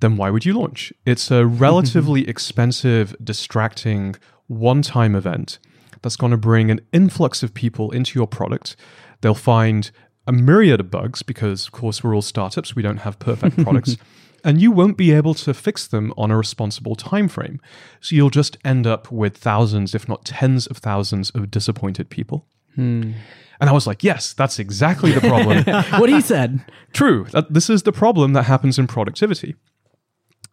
[0.00, 0.92] then why would you launch?
[1.06, 4.16] It's a relatively expensive, distracting,
[4.48, 5.58] one time event
[6.02, 8.76] that's going to bring an influx of people into your product.
[9.20, 9.90] They'll find
[10.26, 13.96] a myriad of bugs because, of course, we're all startups, we don't have perfect products.
[14.44, 17.60] And you won't be able to fix them on a responsible time frame.
[18.00, 22.46] So you'll just end up with thousands, if not tens of thousands, of disappointed people.
[22.74, 23.12] Hmm.
[23.60, 25.64] And I was like, yes, that's exactly the problem.
[26.00, 26.64] what he said.
[26.92, 27.26] True.
[27.30, 29.54] That, this is the problem that happens in productivity.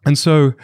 [0.06, 0.54] And so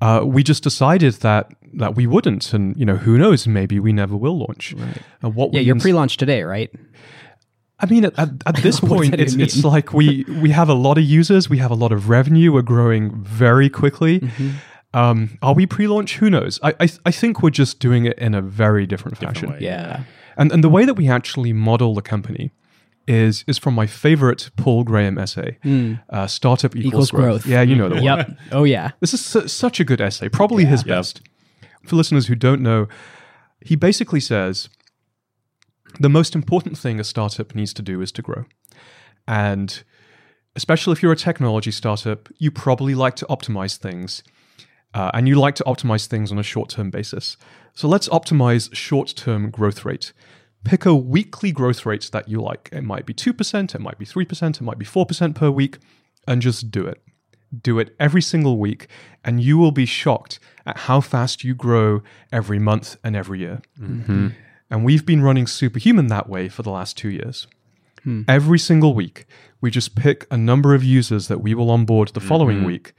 [0.00, 3.46] uh, we just decided that that we wouldn't, and you know, who knows?
[3.46, 4.72] Maybe we never will launch.
[4.72, 6.70] And uh, what Yeah, you're pre-launch today, right?
[7.82, 10.98] I mean, at, at, at this point, it's, it's like we we have a lot
[10.98, 14.20] of users, we have a lot of revenue, we're growing very quickly.
[14.20, 14.50] Mm-hmm.
[14.92, 16.16] Um, are we pre-launch?
[16.16, 16.58] Who knows?
[16.62, 19.50] I, I I think we're just doing it in a very different fashion.
[19.50, 19.58] way.
[19.60, 20.02] Yeah.
[20.36, 22.50] And and the way that we actually model the company
[23.06, 25.58] is is from my favorite Paul Graham essay,
[26.10, 26.86] uh, "Startup Equals.
[26.86, 27.24] Equals growth.
[27.42, 27.46] growth.
[27.46, 28.04] Yeah, you know the one.
[28.04, 28.30] Yep.
[28.52, 28.90] Oh yeah.
[29.00, 30.96] This is su- such a good essay, probably his Yeah.
[30.96, 31.20] best.
[31.84, 32.88] For listeners who don't know,
[33.64, 34.68] he basically says
[35.98, 38.44] the most important thing a startup needs to do is to grow.
[39.26, 39.82] And
[40.56, 44.22] especially if you're a technology startup, you probably like to optimize things.
[44.92, 47.36] Uh, and you like to optimize things on a short term basis.
[47.74, 50.12] So let's optimize short term growth rate.
[50.64, 52.68] Pick a weekly growth rate that you like.
[52.72, 55.78] It might be 2%, it might be 3%, it might be 4% per week,
[56.26, 57.00] and just do it.
[57.62, 58.88] Do it every single week,
[59.24, 63.62] and you will be shocked at how fast you grow every month and every year.
[64.70, 67.46] And we've been running Superhuman that way for the last two years.
[68.04, 68.22] Hmm.
[68.28, 69.26] Every single week,
[69.60, 72.66] we just pick a number of users that we will onboard the following mm-hmm.
[72.66, 72.94] week,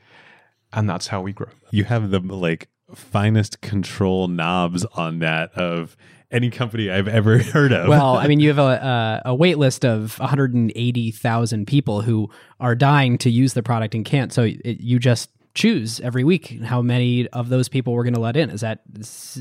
[0.73, 1.49] and that's how we grow.
[1.71, 5.95] You have the like finest control knobs on that of
[6.29, 7.87] any company I've ever heard of.
[7.87, 12.75] Well, I mean, you have a, a, a wait list of 180,000 people who are
[12.75, 14.31] dying to use the product and can't.
[14.31, 18.19] So it, you just choose every week how many of those people we're going to
[18.21, 18.49] let in.
[18.49, 18.81] Is that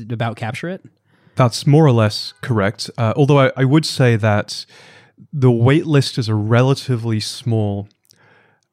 [0.09, 0.83] about capture it?
[1.35, 2.89] That's more or less correct.
[2.97, 4.65] Uh, although I, I would say that
[5.31, 7.87] the wait list is a relatively small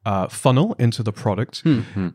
[0.04, 1.62] uh, funnel into the product.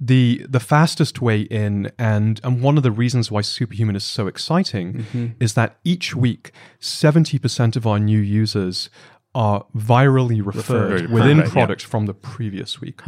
[0.01, 4.27] The the fastest way in, and and one of the reasons why Superhuman is so
[4.27, 8.89] exciting is that each week, seventy percent of our new users
[9.35, 11.49] are virally referred, Referred, within yeah.
[11.49, 13.01] product from the previous week.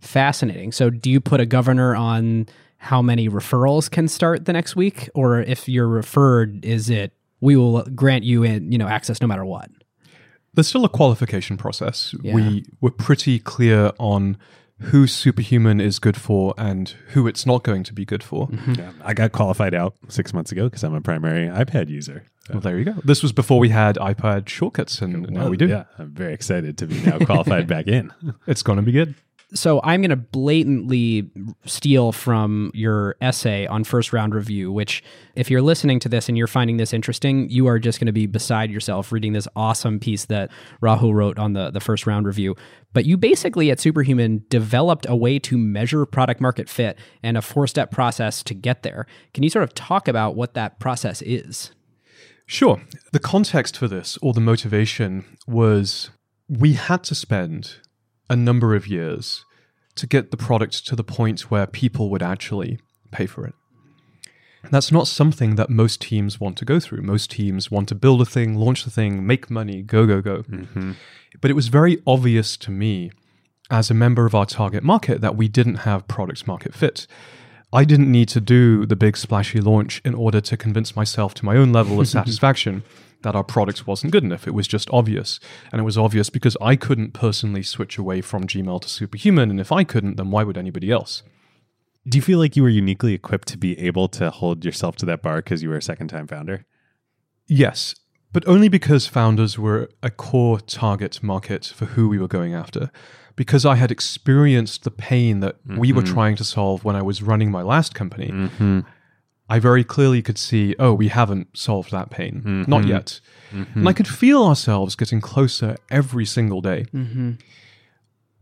[0.00, 0.72] Fascinating.
[0.72, 2.46] So do you put a governor on
[2.84, 5.08] how many referrals can start the next week?
[5.14, 9.26] Or if you're referred, is it we will grant you in, you know, access no
[9.26, 9.70] matter what?
[10.52, 12.14] There's still a qualification process.
[12.22, 12.34] Yeah.
[12.34, 14.36] We were pretty clear on
[14.80, 18.48] who superhuman is good for and who it's not going to be good for.
[18.48, 18.74] Mm-hmm.
[18.74, 22.24] Yeah, I got qualified out six months ago because I'm a primary iPad user.
[22.50, 22.94] Well, there you go.
[23.02, 25.68] This was before we had iPad shortcuts, and now we do.
[25.68, 28.12] Yeah, I'm very excited to be now qualified back in.
[28.46, 29.14] It's going to be good.
[29.54, 31.30] So I'm going to blatantly
[31.64, 35.02] steal from your essay on first round review, which,
[35.36, 38.12] if you're listening to this and you're finding this interesting, you are just going to
[38.12, 40.50] be beside yourself reading this awesome piece that
[40.82, 42.56] Rahul wrote on the, the first round review.
[42.92, 47.42] But you basically at Superhuman developed a way to measure product market fit and a
[47.42, 49.06] four step process to get there.
[49.34, 51.70] Can you sort of talk about what that process is?
[52.46, 52.82] Sure.
[53.12, 56.10] The context for this, or the motivation, was
[56.48, 57.76] we had to spend
[58.34, 59.44] a number of years
[59.94, 62.78] to get the product to the point where people would actually
[63.12, 63.54] pay for it.
[64.70, 67.02] That's not something that most teams want to go through.
[67.02, 70.42] Most teams want to build a thing, launch the thing, make money, go, go, go.
[70.42, 70.92] Mm-hmm.
[71.40, 73.12] But it was very obvious to me
[73.70, 77.06] as a member of our target market that we didn't have product market fit.
[77.72, 81.44] I didn't need to do the big splashy launch in order to convince myself to
[81.44, 82.82] my own level of satisfaction
[83.24, 84.46] that our product wasn't good enough.
[84.46, 85.40] It was just obvious.
[85.72, 89.50] And it was obvious because I couldn't personally switch away from Gmail to Superhuman.
[89.50, 91.22] And if I couldn't, then why would anybody else?
[92.06, 95.06] Do you feel like you were uniquely equipped to be able to hold yourself to
[95.06, 96.64] that bar because you were a second time founder?
[97.46, 97.94] Yes,
[98.32, 102.90] but only because founders were a core target market for who we were going after.
[103.36, 107.20] Because I had experienced the pain that we were trying to solve when I was
[107.20, 108.80] running my last company, Mm-hmm.
[109.48, 112.42] I very clearly could see, oh, we haven't solved that pain.
[112.44, 112.70] Mm-hmm.
[112.70, 113.20] Not yet.
[113.52, 113.80] Mm-hmm.
[113.80, 116.86] And I could feel ourselves getting closer every single day.
[116.94, 117.32] Mm-hmm.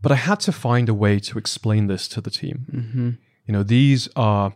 [0.01, 3.17] But I had to find a way to explain this to the team.
[3.45, 4.53] You know, these are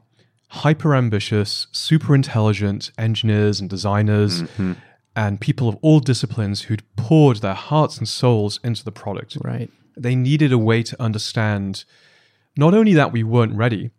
[0.50, 4.44] hyper ambitious, super intelligent engineers and designers
[5.16, 9.38] and people of all disciplines who'd poured their hearts and souls into the product.
[9.44, 9.70] Right.
[9.96, 11.86] They needed a way to understand
[12.56, 13.92] not only that we weren't ready,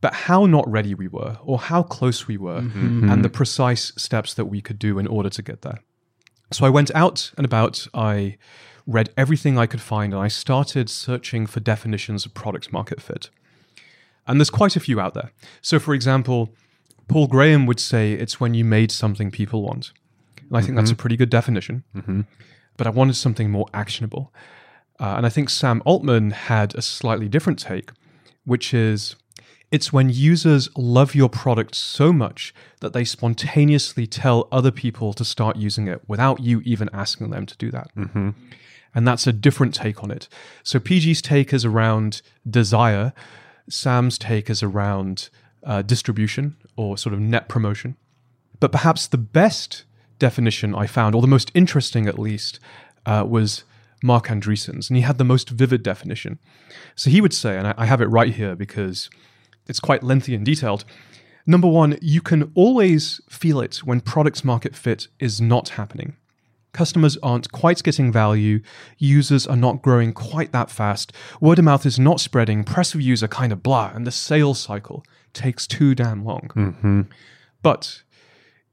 [0.00, 3.10] but how not ready we were, or how close we were, mm-hmm.
[3.10, 3.36] and the mm-hmm.
[3.36, 5.80] precise steps that we could do in order to get there.
[6.52, 8.36] So I went out and about, I
[8.86, 13.30] read everything I could find, and I started searching for definitions of product market fit.
[14.26, 15.32] And there's quite a few out there.
[15.60, 16.54] So, for example,
[17.08, 19.92] Paul Graham would say it's when you made something people want.
[20.48, 21.00] And I think that's a mm-hmm.
[21.00, 21.84] pretty good definition.
[22.76, 24.32] But I wanted something more actionable.
[24.98, 27.90] Uh, and I think Sam Altman had a slightly different take,
[28.44, 29.16] which is
[29.70, 35.24] it's when users love your product so much that they spontaneously tell other people to
[35.24, 37.88] start using it without you even asking them to do that.
[38.94, 40.28] And that's a different take on it.
[40.64, 43.12] So PG's take is around desire,
[43.68, 45.28] Sam's take is around
[45.62, 47.96] uh, distribution or sort of net promotion.
[48.58, 49.84] But perhaps the best
[50.18, 52.58] definition I found, or the most interesting at least,
[53.06, 53.62] uh, was
[54.02, 56.38] Marc Andreessen's, and he had the most vivid definition.
[56.96, 59.08] So he would say, and I, I have it right here because
[59.70, 60.84] it's quite lengthy and detailed.
[61.46, 66.16] Number one, you can always feel it when product market fit is not happening.
[66.72, 68.60] Customers aren't quite getting value,
[68.98, 73.22] users are not growing quite that fast, word of mouth is not spreading, press reviews
[73.22, 76.50] are kind of blah, and the sales cycle takes too damn long.
[76.54, 77.00] Mm-hmm.
[77.62, 78.02] But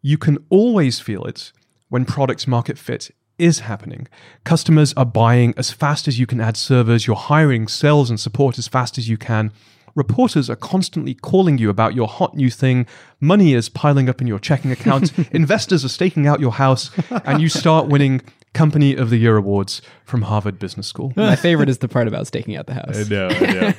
[0.02, 1.52] you can always feel it
[1.90, 4.08] when product market fit is happening.
[4.44, 8.60] Customers are buying as fast as you can add servers, you're hiring sales and support
[8.60, 9.52] as fast as you can.
[9.98, 12.86] Reporters are constantly calling you about your hot new thing.
[13.20, 15.12] Money is piling up in your checking account.
[15.32, 16.92] Investors are staking out your house,
[17.26, 18.22] and you start winning
[18.54, 21.14] Company of the Year awards from Harvard Business School.
[21.16, 22.96] My favorite is the part about staking out the house.
[22.96, 23.28] I know.
[23.28, 23.74] I know.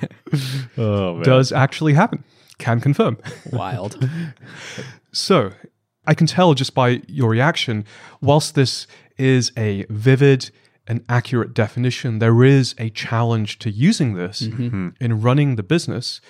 [0.79, 1.23] oh, man.
[1.23, 2.25] Does actually happen.
[2.59, 3.17] Can confirm.
[3.53, 4.11] Wild.
[5.13, 5.53] So,
[6.05, 7.85] I can tell just by your reaction,
[8.21, 8.89] whilst this
[9.19, 10.51] is a vivid
[10.89, 14.63] and accurate definition, there is a challenge to using this mm-hmm.
[14.67, 14.89] Mm-hmm.
[15.05, 16.21] in running the business,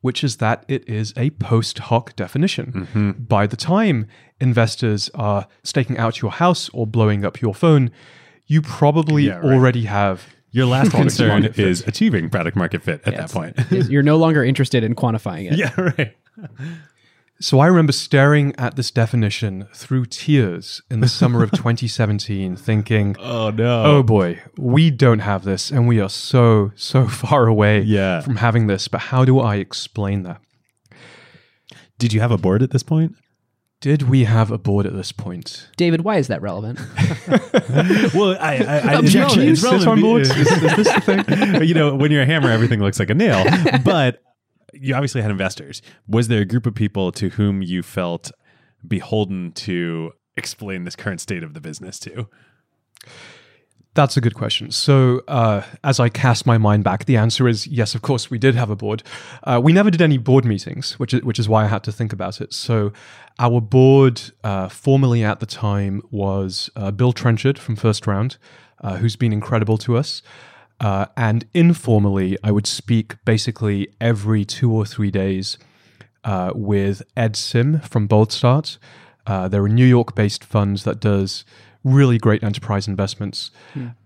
[0.00, 2.72] which is that it is a post hoc definition.
[2.72, 3.10] Mm-hmm.
[3.24, 4.06] By the time
[4.40, 7.90] investors are staking out your house or blowing up your phone,
[8.46, 9.54] you probably Yeah, right.
[9.54, 11.66] already have Your last Product concern market fit.
[11.66, 13.32] is achieving product market fit at Yes.
[13.32, 13.90] that point.
[13.90, 15.58] You're no longer interested in quantifying it.
[15.62, 16.14] yeah, right.
[17.38, 23.14] So I remember staring at this definition through tears in the summer of 2017, thinking,
[23.18, 23.84] Oh no.
[23.84, 28.20] oh boy, we don't have this, and we are so, so far away Yeah.
[28.22, 28.88] from having this.
[28.88, 30.40] But how do I explain that?
[31.98, 33.14] Did you have a board at this point?
[33.82, 35.68] Did we have a board at this point?
[35.76, 36.78] David, why is that relevant?
[38.14, 39.42] well, I, I, I Objection.
[39.42, 40.00] It's Sit relevant.
[40.00, 40.30] boards?
[40.30, 41.62] Is, is this the thing?
[41.68, 43.44] you know, when you're a hammer, everything looks like a nail.
[43.84, 44.22] But
[44.80, 45.82] you obviously had investors.
[46.08, 48.30] Was there a group of people to whom you felt
[48.86, 52.28] beholden to explain this current state of the business to?
[53.94, 54.70] That's a good question.
[54.72, 57.94] So, uh, as I cast my mind back, the answer is yes.
[57.94, 59.02] Of course, we did have a board.
[59.42, 61.92] Uh, we never did any board meetings, which is which is why I had to
[61.92, 62.52] think about it.
[62.52, 62.92] So,
[63.38, 68.36] our board, uh, formally at the time, was uh, Bill Trenchard from First Round,
[68.82, 70.20] uh, who's been incredible to us,
[70.80, 75.58] uh, and informally, I would speak basically every two or three days
[76.24, 78.78] uh, with Ed Sim from Bold Start.
[79.26, 81.44] Uh, they're a New York-based fund that does
[81.86, 83.52] really great enterprise investments,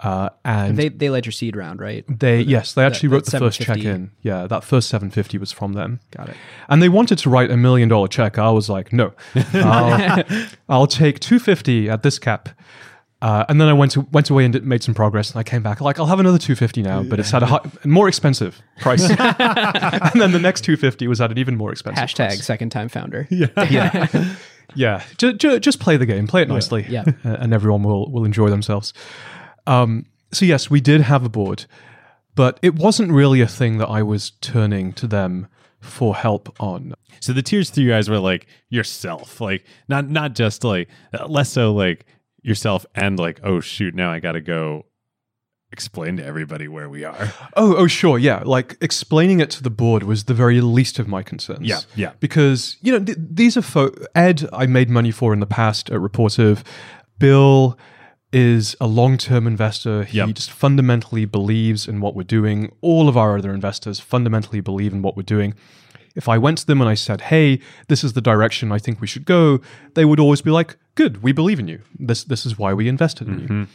[0.00, 2.04] uh, and they they led your seed round, right?
[2.08, 4.10] they yes, they actually wrote the first check in.
[4.22, 6.00] Yeah, that first 750 was from them.
[6.10, 6.36] Got it.
[6.68, 8.38] And they wanted to write a million dollar check.
[8.38, 9.12] I was like, no,
[9.54, 10.24] I'll,
[10.68, 12.50] I'll take 250 at this cap.
[13.22, 15.42] Uh, and then I went to, went away and did, made some progress, and I
[15.42, 18.60] came back like I'll have another 250 now, but it's at a high, more expensive
[18.80, 19.02] price.
[19.10, 22.46] and then the next 250 was at an even more expensive Hashtag price.
[22.46, 23.28] second time founder.
[23.30, 24.06] Yeah,
[24.74, 25.04] yeah.
[25.18, 27.04] Ju- ju- just play the game, play it nicely, Yeah.
[27.24, 28.94] uh, and everyone will will enjoy themselves.
[29.66, 31.66] Um, so yes, we did have a board,
[32.34, 35.46] but it wasn't really a thing that I was turning to them
[35.80, 36.94] for help on.
[37.20, 41.26] So the tears through your eyes were like yourself, like not not just like uh,
[41.26, 42.06] less so like
[42.42, 44.86] yourself and like oh shoot now I got to go
[45.72, 47.32] explain to everybody where we are.
[47.56, 48.42] Oh, oh, sure, yeah.
[48.44, 51.60] Like explaining it to the board was the very least of my concerns.
[51.68, 52.12] Yeah, yeah.
[52.18, 54.48] Because you know th- these are fo- Ed.
[54.52, 56.64] I made money for in the past at Rapportive.
[57.20, 57.78] Bill
[58.32, 60.04] is a long-term investor.
[60.04, 60.34] He Yep.
[60.34, 62.70] just fundamentally believes in what we're doing.
[62.80, 65.54] All of our other investors fundamentally believe in what we're doing.
[66.16, 69.00] If I went to them and I said, "Hey, this is the direction I think
[69.00, 69.60] we should go,"
[69.94, 71.80] they would always be like, "Good, we believe in you.
[71.98, 73.66] This this is why we invested in you."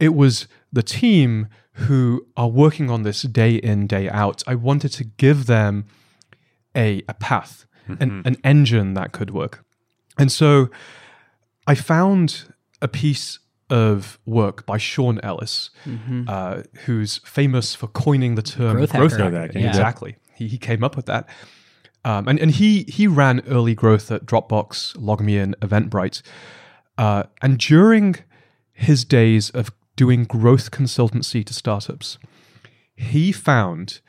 [0.00, 4.92] it was the team who are working on this day in day out i wanted
[4.92, 5.84] to give them
[6.76, 7.66] a, a path
[8.00, 9.64] an, an engine that could work
[10.18, 10.68] and so
[11.66, 12.52] i found
[12.82, 13.38] a piece
[13.70, 15.70] of work by sean ellis
[16.28, 19.24] uh, who's famous for coining the term Growth growth hacker.
[19.24, 19.40] hacker.
[19.40, 19.68] hacking, yeah.
[19.68, 21.28] exactly he, he came up with that
[22.04, 26.22] um, and, and he he ran early growth at dropbox LogMeIn and eventbrite
[26.98, 28.16] uh, and during
[28.72, 32.18] his days of doing growth consultancy to startups,
[32.96, 34.00] he found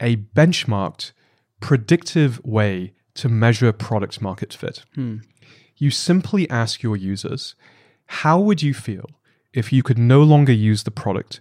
[0.00, 1.12] a benchmarked,
[1.60, 4.84] predictive way to measure product market fit.
[5.76, 7.54] You simply ask your users,
[8.06, 9.06] how would you feel
[9.52, 11.40] if you could no longer use the product?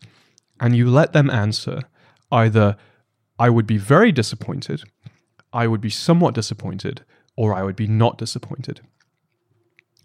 [0.60, 1.84] And you let them answer
[2.32, 2.76] either,
[3.38, 4.84] I would be very disappointed,
[5.54, 7.06] I would be somewhat disappointed,
[7.38, 8.82] or I would be not disappointed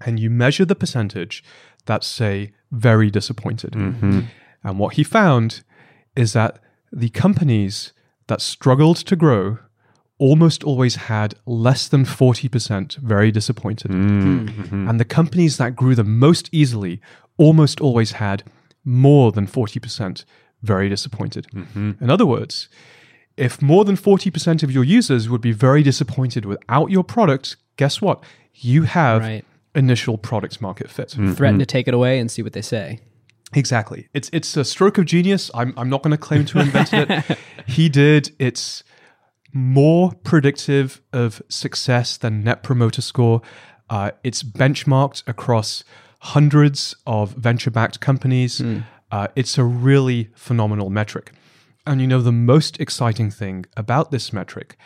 [0.01, 1.45] and you measure the percentage
[1.87, 3.73] that say very disappointed.
[3.73, 4.21] Mm-hmm.
[4.63, 5.63] And what he found
[6.17, 6.59] is that
[6.93, 7.93] the companies
[8.27, 9.59] that struggled to grow
[10.19, 13.91] almost always had less than 40% very disappointed.
[13.91, 14.89] Mm-hmm.
[14.89, 17.01] And the companies that grew the most easily
[17.37, 18.45] almost always had
[18.85, 20.25] more than 40%
[20.63, 21.47] very disappointed.
[21.53, 21.93] Mm-hmm.
[22.01, 22.69] In other words,
[23.37, 28.01] if more than 40% of your users would be very disappointed without your product, guess
[28.01, 28.23] what?
[28.55, 29.45] You have Right.
[29.75, 31.11] Initial product market fit.
[31.11, 33.01] Threaten to take it away and see what they say.
[33.53, 34.09] Exactly.
[34.15, 35.51] It's it's a stroke of genius.
[35.55, 37.39] I'm I'm not going to claim to have invented it.
[37.67, 38.31] He did.
[38.39, 38.85] It's
[39.55, 43.41] more predictive of success than Net Promoter Score.
[43.89, 45.83] Uh, it's benchmarked across
[46.21, 48.61] hundreds of venture-backed companies.
[49.11, 51.33] Uh, it's a really phenomenal metric.
[51.87, 54.77] And you know the most exciting thing about this metric,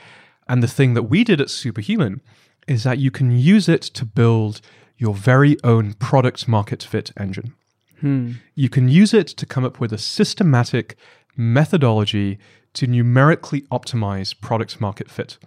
[0.49, 2.21] and the thing that we did at Superhuman,
[2.69, 4.61] is that you can use it to build
[4.97, 7.55] your very own product market fit engine.
[8.01, 8.33] Hmm.
[8.55, 10.97] You can use it to come up with a systematic
[11.37, 12.39] methodology
[12.75, 15.39] to numerically optimize product market fit,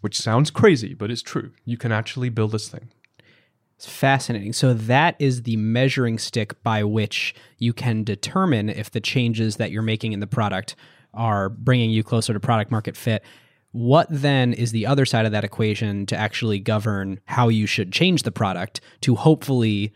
[0.00, 1.52] which sounds crazy, but it's true.
[1.64, 2.90] You can actually build this thing.
[3.76, 4.52] It's fascinating.
[4.52, 9.70] So that is the measuring stick by which you can determine if the changes that
[9.70, 10.76] you're making in the product
[11.14, 13.24] are bringing you closer to product market fit.
[13.72, 17.92] What then is the other side of that equation to actually govern how you should
[17.92, 19.92] change the product to hopefully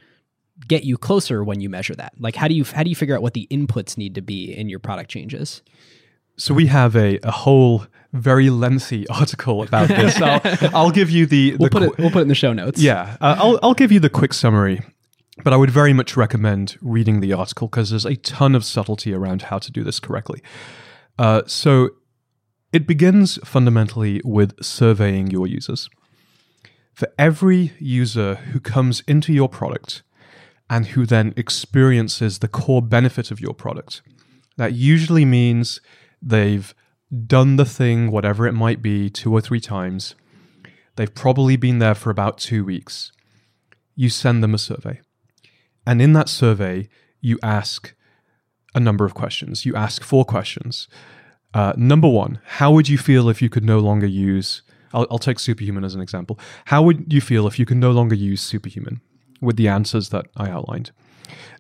[0.68, 2.12] get you closer when you measure that?
[2.18, 4.52] Like how do you how do you figure out what the inputs need to be
[4.52, 5.62] in your product changes?
[6.36, 10.20] So we have a, a whole very lengthy article about this.
[10.20, 10.40] I'll,
[10.74, 12.80] I'll give you the, We'll the put it we'll put it in the show notes.
[12.80, 14.82] Yeah, uh, I'll I'll give you the quick summary,
[15.42, 19.12] but I would very much recommend reading the article because there's a ton of subtlety
[19.12, 20.42] around how to do this correctly.
[21.18, 21.90] Uh, so
[22.74, 25.88] it begins fundamentally with surveying your users.
[26.92, 30.02] For every user who comes into your product
[30.68, 34.02] and who then experiences the core benefit of your product,
[34.56, 35.80] that usually means
[36.20, 36.74] they've
[37.26, 40.16] done the thing, whatever it might be, two or three times.
[40.96, 43.12] They've probably been there for about two weeks.
[43.94, 45.00] You send them a survey.
[45.86, 46.88] And in that survey,
[47.20, 47.94] you ask
[48.74, 49.64] a number of questions.
[49.64, 50.88] You ask four questions.
[51.54, 54.62] Uh, number one, how would you feel if you could no longer use?
[54.92, 56.38] I'll, I'll take Superhuman as an example.
[56.66, 59.00] How would you feel if you could no longer use Superhuman
[59.40, 60.90] with the answers that I outlined?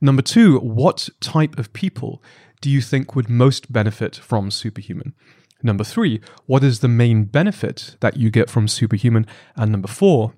[0.00, 2.22] Number two, what type of people
[2.60, 5.14] do you think would most benefit from Superhuman?
[5.62, 9.26] Number three, what is the main benefit that you get from Superhuman?
[9.56, 10.34] And number four,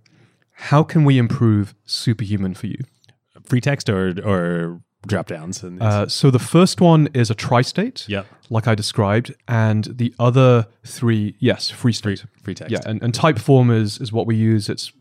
[0.52, 2.78] how can we improve Superhuman for you?
[3.42, 8.04] Free text or or drop downs and Uh, so the first one is a tri-state,
[8.08, 12.24] yeah, like I described, and the other three, yes, free free state.
[12.42, 12.72] free text.
[12.72, 14.68] Yeah, and, and Typeform is is what we use.
[14.68, 14.92] It's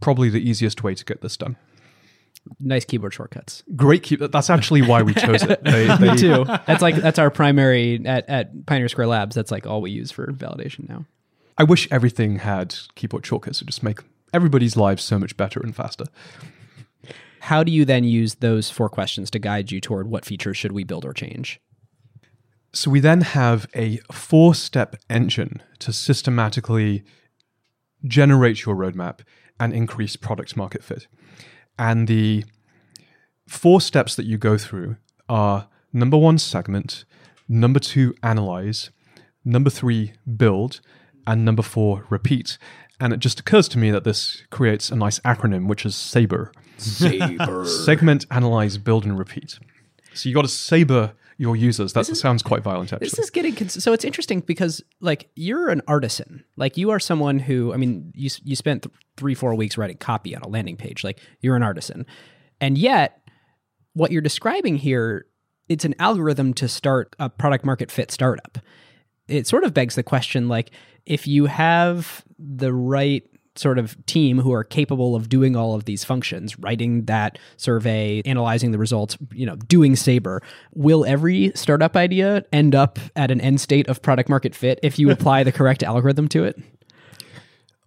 [0.00, 1.56] probably the easiest way to get this done.
[2.58, 3.62] Nice keyboard shortcuts.
[3.76, 4.18] Great keep.
[4.18, 5.62] That's actually why we chose it.
[5.64, 6.44] They, Me too.
[6.66, 9.36] That's like that's our primary at, at Pioneer Square Labs.
[9.36, 11.04] That's like all we use for validation now.
[11.56, 14.00] I wish everything had keyboard shortcuts to just make
[14.34, 16.06] everybody's lives so much better and faster.
[17.46, 20.70] How do you then use those four questions to guide you toward what features should
[20.70, 21.60] we build or change?
[22.72, 27.02] So we then have a four step engine to systematically
[28.04, 29.22] generate your roadmap
[29.58, 31.08] and increase product market fit.
[31.76, 32.44] And the
[33.48, 37.04] four steps that you go through are number one, segment,
[37.48, 38.90] number two, analyze,
[39.44, 40.80] number three, build,
[41.26, 42.56] and number four, repeat.
[43.00, 46.52] And it just occurs to me that this creates a nice acronym, which is SABRE.
[46.82, 47.64] Saber.
[47.84, 49.58] Segment, analyze, build, and repeat.
[50.14, 51.92] So you got to saber your users.
[51.94, 53.08] That sounds quite violent, actually.
[53.08, 57.00] This is getting cons- so it's interesting because like you're an artisan, like you are
[57.00, 60.48] someone who I mean you you spent th- three four weeks writing copy on a
[60.48, 62.06] landing page, like you're an artisan,
[62.60, 63.22] and yet
[63.94, 65.26] what you're describing here
[65.68, 68.58] it's an algorithm to start a product market fit startup.
[69.26, 70.70] It sort of begs the question like
[71.06, 73.24] if you have the right
[73.56, 78.22] sort of team who are capable of doing all of these functions, writing that survey,
[78.24, 80.42] analyzing the results, you know, doing Sabre,
[80.74, 84.98] will every startup idea end up at an end state of product market fit if
[84.98, 86.60] you apply the correct algorithm to it?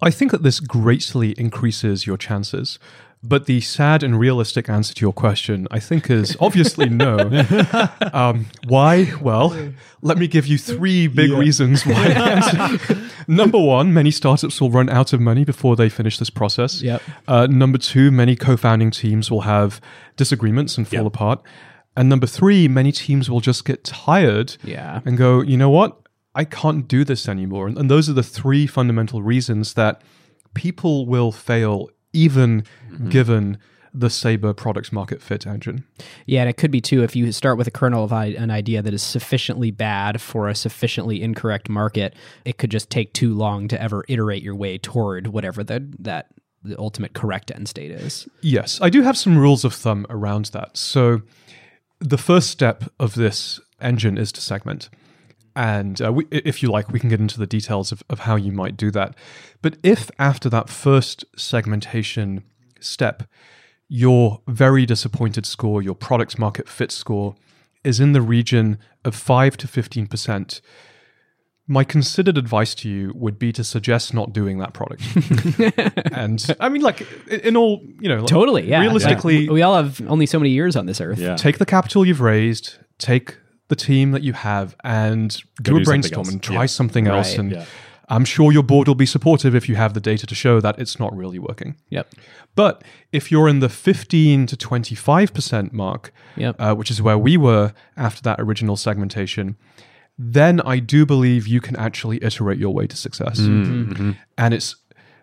[0.02, 2.80] I think that this greatly increases your chances.
[3.24, 7.18] But the sad and realistic answer to your question, I think, is obviously no.
[8.14, 9.12] um, why?
[9.20, 9.58] Well,
[10.04, 12.06] let me give you three big reasons why.
[12.08, 16.84] answer- number one, many startups will run out of money before they finish this process.
[16.84, 17.02] Yep.
[17.28, 19.82] Uh, number two, many co founding teams will have
[20.18, 21.08] disagreements and fall Yep.
[21.08, 21.42] apart.
[21.98, 25.02] And number three, many teams will just get tired Yeah.
[25.04, 25.98] and go, you know what?
[26.36, 27.68] I can't do this anymore.
[27.68, 30.02] And, and those are the three fundamental reasons that
[30.54, 33.10] people will fail, even mm-hmm.
[33.10, 33.58] given
[33.94, 35.86] the Sabre products market fit engine.
[36.26, 38.52] Yeah, and it could be too if you start with a kernel of I- an
[38.52, 42.14] idea that is sufficiently bad for a sufficiently incorrect market,
[42.44, 46.28] it could just take too long to ever iterate your way toward whatever the, that
[46.62, 48.28] the ultimate correct end state is.
[48.42, 50.76] Yes, I do have some rules of thumb around that.
[50.76, 51.22] So
[52.00, 54.90] the first step of this engine is to segment.
[55.56, 58.36] And uh, we, if you like, we can get into the details of, of how
[58.36, 59.16] you might do that.
[59.62, 62.44] But if after that first segmentation
[62.80, 63.24] step,
[63.88, 67.36] your very disappointed score, your product market fit score,
[67.84, 70.60] is in the region of 5 to 15%,
[71.68, 75.04] my considered advice to you would be to suggest not doing that product.
[76.12, 78.82] and I mean, like, in- in all, you know, like, Totally, yeah.
[78.82, 81.18] realistically, Like, we all have only so many years on this earth.
[81.20, 81.36] Yeah.
[81.36, 83.38] take the capital you've raised, take
[83.68, 86.66] the team that you have, and Go do a do brainstorm and try Yeah.
[86.68, 87.30] something else.
[87.32, 87.40] Right.
[87.40, 87.66] And Yeah.
[88.08, 90.78] I'm sure your board will be supportive if you have the data to show that
[90.78, 91.76] it's not really working.
[91.90, 92.14] Yep.
[92.56, 96.56] But if you're in the 15 to 25% mark, Yep.
[96.60, 99.56] uh, which is where we were after that original segmentation,
[100.20, 103.40] then I do believe you can actually iterate your way to success.
[103.40, 104.12] Mm-hmm.
[104.38, 104.76] And it's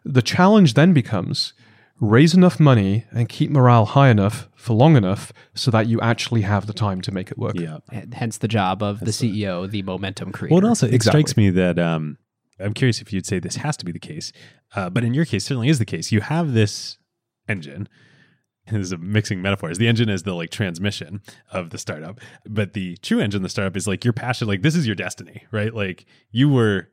[0.04, 1.52] the challenge then becomes
[2.00, 6.42] raise enough money and keep morale high enough for long enough so that you actually
[6.42, 7.54] have the time to make it work.
[7.58, 7.78] Yeah.
[7.92, 10.54] H- Hence the job of the CEO, the momentum creator.
[10.54, 11.20] Well, and also it Exactly.
[11.22, 12.18] strikes me that um,
[12.58, 14.32] I'm curious if you'd say this has to be the case,
[14.74, 16.10] uh, but in your case, certainly is the case.
[16.10, 16.98] You have this
[17.48, 17.88] engine.
[18.70, 19.78] This is a mixing metaphors.
[19.78, 21.20] The engine is the like transmission
[21.50, 24.46] of the startup, but the true engine, of the startup, is like your passion.
[24.46, 25.74] Like this is your destiny, right?
[25.74, 26.88] Like you were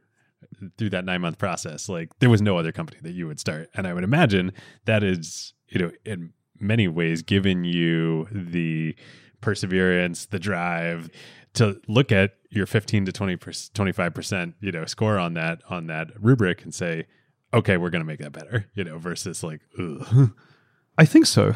[0.78, 1.89] through that nine month process.
[1.89, 4.53] Like there was no other company that you would start, and I would imagine
[4.86, 8.95] that is you know in many ways given you the
[9.41, 11.10] perseverance, the drive
[11.53, 13.38] to look at your 15 to 20
[13.74, 17.05] 25 percent you know score on that on that rubric and say
[17.53, 20.32] okay we're going to make that better you know versus like Ugh.
[20.99, 21.53] I think so.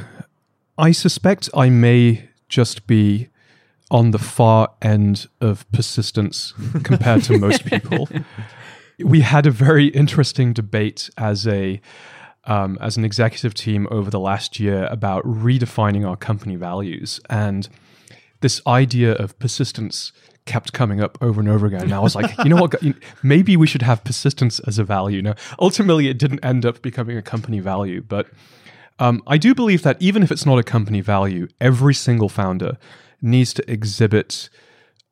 [0.77, 3.27] I suspect I may just be
[3.91, 8.07] on the far end of persistence compared to most people.
[8.99, 11.81] We had a very interesting debate as a
[12.45, 17.69] um, as an executive team over the last year about redefining our company values, and
[18.41, 20.11] this idea of persistence
[20.45, 21.83] kept coming up over and over again.
[21.83, 22.75] And I was like, you know what?
[23.23, 25.21] Maybe we should have persistence as a value.
[25.21, 28.27] Now, ultimately, it didn't end up becoming a company value, but
[28.99, 32.77] um, I do believe that even if it's not a company value, every single founder
[33.21, 34.49] needs to exhibit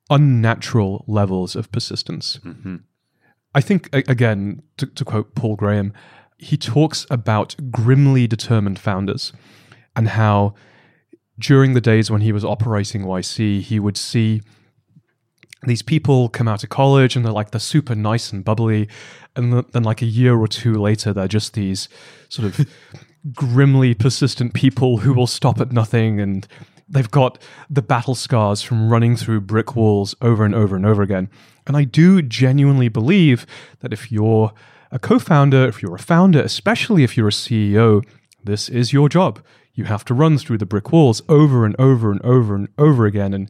[0.10, 2.40] unnatural levels of persistence.
[3.54, 5.94] I think, again, to, to quote Paul Graham,
[6.38, 9.34] he talks about grimly determined founders
[9.96, 10.54] and how
[11.38, 14.42] during the days when he was operating YC, he would see
[15.68, 18.88] these people come out of college and they're like they're super nice and bubbly.
[19.36, 21.90] And then like a year or two later they're just these
[22.30, 22.68] sort of
[23.34, 26.48] grimly persistent people who will stop at nothing and
[26.92, 27.38] they've got
[27.70, 31.30] the battle scars from running through brick walls over and over and over again
[31.66, 33.46] and i do genuinely believe
[33.80, 34.52] that if you're
[34.92, 38.04] a co-founder if you're a founder especially if you're a ceo
[38.44, 39.40] this is your job
[39.74, 43.06] you have to run through the brick walls over and over and over and over
[43.06, 43.50] again and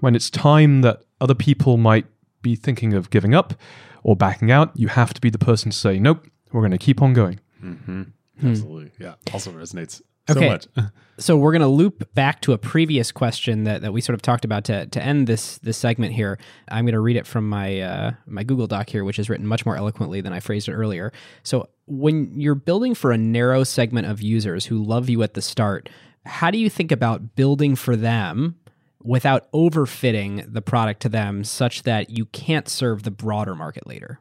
[0.00, 2.06] When it's time that other people might
[2.42, 3.54] be thinking of giving up
[4.02, 6.78] or backing out, you have to be the person to say, nope, we're going to
[6.78, 7.40] keep on going.
[7.62, 8.02] Mm-hmm.
[8.40, 8.48] Hmm.
[8.48, 8.92] Absolutely.
[8.98, 9.14] Yeah.
[9.32, 10.48] Also resonates so Okay.
[10.48, 10.66] much.
[11.20, 14.22] So we're going to loop back to a previous question that, that we sort of
[14.22, 16.38] talked about to, to end this this segment here.
[16.68, 19.44] I'm going to read it from my uh, my Google Doc here, which is written
[19.44, 21.12] much more eloquently than I phrased it earlier.
[21.42, 25.42] So when you're building for a narrow segment of users who love you at the
[25.42, 25.88] start,
[26.24, 28.54] how do you think about building for them
[29.02, 34.20] without overfitting the product to them such that you can't serve the broader market later?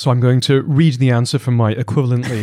[0.00, 2.40] So I'm going to read the answer from my equivalently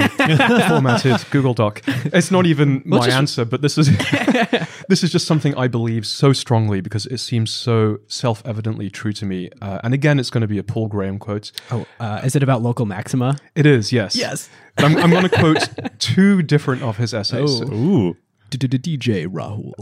[0.68, 1.82] formatted Google Doc.
[1.88, 3.88] It's not even my just- answer, but this is
[4.90, 9.26] this is just something I believe so strongly because it seems so self-evidently true to
[9.26, 9.50] me.
[9.60, 11.52] Uh, and again, it's going to be a Paul Graham quote.
[11.72, 13.38] Oh, uh, is it about local maxima?
[13.56, 14.16] It is, yes.
[14.16, 14.50] Yes.
[14.76, 15.68] But I'm, I'm going to quote
[15.98, 17.60] two different of his essays.
[17.60, 17.74] Oh.
[17.74, 18.18] Ooh.
[18.52, 19.74] DJ Rahul.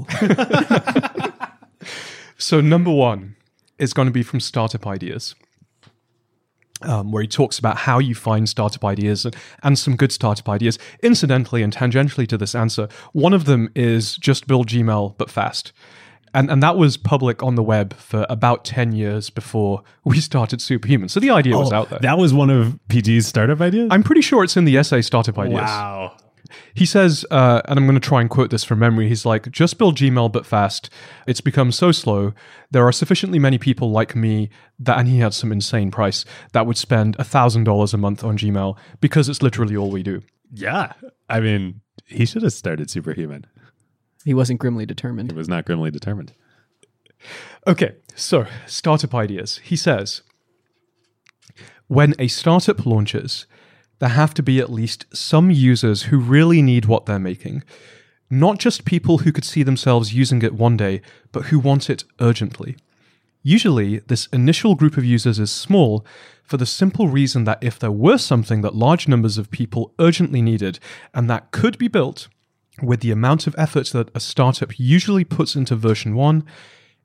[2.38, 3.35] So number one
[3.77, 5.35] is going to be from Startup Ideas,
[6.81, 10.49] um, where he talks about how you find startup ideas and, and some good startup
[10.49, 10.77] ideas.
[11.02, 15.72] Incidentally and tangentially to this answer, one of them is just build Gmail but fast.
[16.34, 20.61] And, and that was public on the web for about 10 years before we started
[20.61, 21.07] Superhuman.
[21.07, 21.99] So the idea was out there.
[21.99, 23.88] That was one of PG's startup ideas?
[23.89, 25.61] I'm pretty sure it's in the essay Startup Ideas.
[25.61, 26.18] wow.
[26.73, 29.07] He says, uh, and I'm going to try and quote this from memory.
[29.07, 30.90] He's like, just build Gmail but fast.
[31.27, 32.34] It's become so slow.
[32.72, 34.49] There are sufficiently many people like me
[34.80, 38.77] that, and he had some insane price, that would spend $1,000 a month on Gmail
[38.99, 40.22] because it's literally all we do.
[40.53, 40.94] Yeah.
[41.30, 43.45] I mean, he should have started Superhuman.
[44.23, 45.32] He wasn't grimly determined.
[45.32, 46.34] He was not grimly determined.
[47.68, 49.60] Okay, so startup ideas.
[49.64, 50.22] He says,
[51.88, 53.45] when a startup launches,
[54.00, 57.64] there have to be at least some users who really need what they're making.
[58.30, 61.02] Not just people who could see themselves using it one day,
[61.32, 62.76] but who want it urgently.
[63.44, 66.04] Usually, this initial group of users is small
[66.44, 70.42] for the simple reason that if there were something that large numbers of people urgently
[70.42, 70.80] needed
[71.14, 72.28] and that could be built
[72.82, 76.44] with the amount of effort that a startup usually puts into version 1,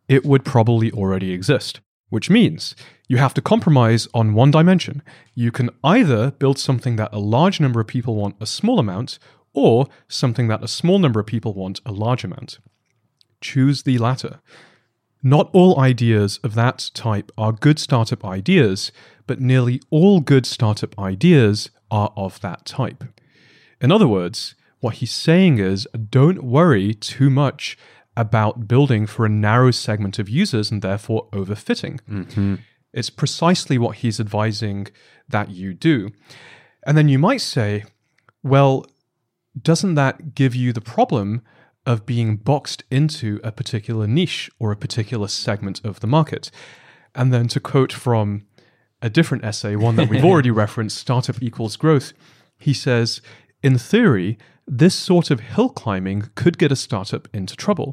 [0.09, 1.81] it would probably already exist.
[2.11, 2.77] Which means
[3.09, 5.03] you have to compromise on one dimension.
[5.35, 9.19] You can either build something that a large number of people want a small amount,
[9.53, 12.59] or something that a small number of people want a large amount.
[13.41, 14.41] Choose the latter.
[15.23, 18.91] Not all ideas of that type are good startup ideas,
[19.27, 23.05] but nearly all good startup ideas are of that type.
[23.81, 27.77] In other words, what he's saying is don't worry too much
[28.16, 32.01] about building for a narrow segment of users and therefore overfitting.
[32.09, 32.57] Mm-hmm.
[32.93, 34.89] It's precisely what he's advising
[35.28, 36.11] that you do.
[36.85, 37.85] And then you might say,
[38.43, 38.85] well,
[39.61, 41.43] doesn't that give you the problem
[41.87, 46.51] of being boxed into a particular niche or a particular segment of the market?
[47.15, 48.47] And then to quote from
[49.03, 52.12] a different essay, one that we've already referenced, Startup Equals Growth,
[52.59, 53.20] he says,
[53.62, 54.39] in theory,
[54.70, 57.92] this sort of hill climbing could get a startup into trouble.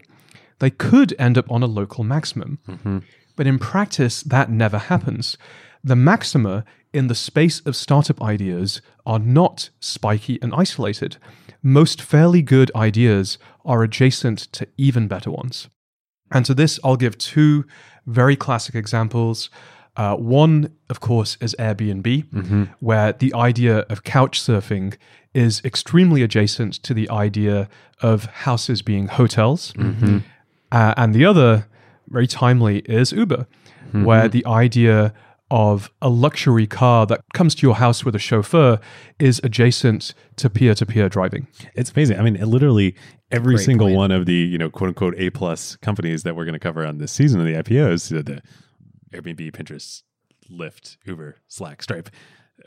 [0.60, 2.60] They could end up on a local maximum.
[2.68, 3.00] Mm-hmm.
[3.36, 5.38] But in practice, that never happens.
[5.84, 6.64] The maxima
[6.94, 11.18] in the space of startup ideas are not spiky and isolated.
[11.64, 15.70] Most fairly good ideas are adjacent to even better ones.
[16.32, 17.66] And to this, I'll give two
[18.06, 19.50] very classic examples.
[19.98, 24.96] Uh, one, of course, is Airbnb, where the idea of couch surfing
[25.34, 27.68] is extremely adjacent to the idea
[28.02, 29.74] of houses being hotels.
[30.72, 31.68] Uh, and the other,
[32.10, 33.48] very timely, is Uber,
[33.92, 35.14] where the idea
[35.50, 38.80] of a luxury car that comes to your house with a chauffeur
[39.18, 41.48] is adjacent to peer to peer driving.
[41.74, 42.20] It's amazing.
[42.20, 42.96] I mean, it literally
[43.32, 43.98] every Great single point.
[43.98, 46.86] one of the you know quote unquote A plus companies that we're going to cover
[46.86, 48.42] on this season of the IPOs, the
[49.14, 50.04] Airbnb, Pinterest,
[50.52, 52.10] Lyft, Uber, Slack, Stripe,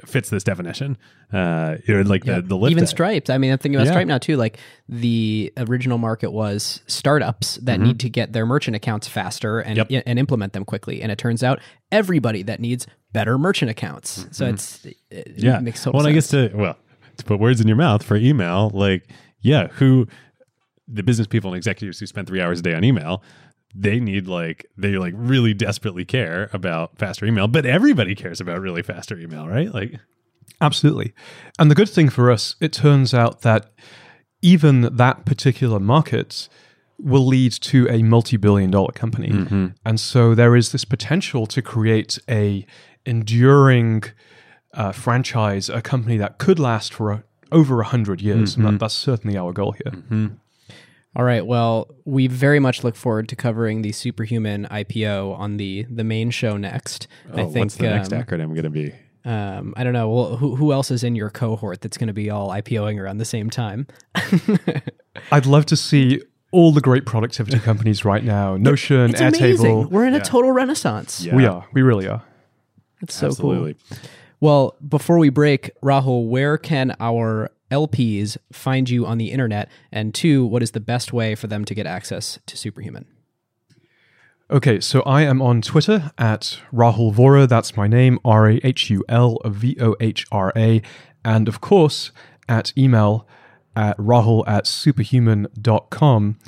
[0.06, 0.96] fits this definition.
[1.32, 2.88] Uh, you know, like the the Lyft Even app.
[2.90, 3.28] Stripe.
[3.30, 3.92] I mean, I'm thinking about Yeah.
[3.92, 4.36] Stripe now too.
[4.36, 4.58] Like
[4.88, 10.02] the original market was startups that need to get their merchant accounts faster and Yep.
[10.06, 11.02] and implement them quickly.
[11.02, 11.60] And it turns out
[11.90, 14.26] everybody that needs better merchant accounts.
[14.30, 16.32] So it's it yeah makes total well sense.
[16.32, 16.78] i guess to well
[17.16, 19.10] to put words in your mouth for email like
[19.40, 20.06] yeah who
[20.86, 23.22] the business people and executives who spend three hours a day on email
[23.74, 28.60] they need like they like really desperately care about faster email but everybody cares about
[28.60, 30.00] really faster email right like
[30.60, 31.14] Absolutely.
[31.58, 33.72] And the good thing for us, it turns out that
[34.42, 36.48] even that particular market
[36.98, 39.30] will lead to a multi billion dollar company.
[39.30, 39.66] Mm-hmm.
[39.84, 42.66] And so there is this potential to create a
[43.06, 44.04] enduring
[44.74, 48.54] uh, franchise, a company that could last for a, over a hundred years.
[48.56, 49.92] And that, that's certainly our goal here.
[49.92, 50.26] Mm-hmm.
[51.16, 51.44] All right.
[51.44, 56.30] Well, we very much look forward to covering the Superhuman IPO on the the main
[56.30, 57.08] show next.
[57.32, 58.92] I Oh, think what's the next um, acronym going to be?
[59.24, 60.08] um, I don't know.
[60.08, 63.18] Well, who who else is in your cohort that's going to be all IPOing around
[63.18, 63.86] the same time?
[65.32, 66.20] I'd love to see
[66.52, 68.56] all the great productivity companies right now.
[68.56, 69.66] Notion, It's amazing.
[69.86, 69.90] Airtable.
[69.90, 70.20] We're in Yeah.
[70.20, 71.24] a total renaissance.
[71.24, 71.34] Yeah.
[71.36, 71.66] We are.
[71.72, 72.22] We really are.
[73.02, 73.74] It's so Absolutely.
[73.88, 73.98] cool.
[74.40, 79.68] Well, before we break, Rahul, where can our LPs find you on the internet?
[79.92, 83.06] And two, what is the best way for them to get access to Superhuman?
[84.50, 87.48] Okay, so I am on Twitter at Rahul Vohra.
[87.48, 90.82] That's my name, R A H U L V O H R A.
[91.24, 92.10] And of course,
[92.48, 93.28] at email
[93.76, 96.38] at rahul at superhuman.com.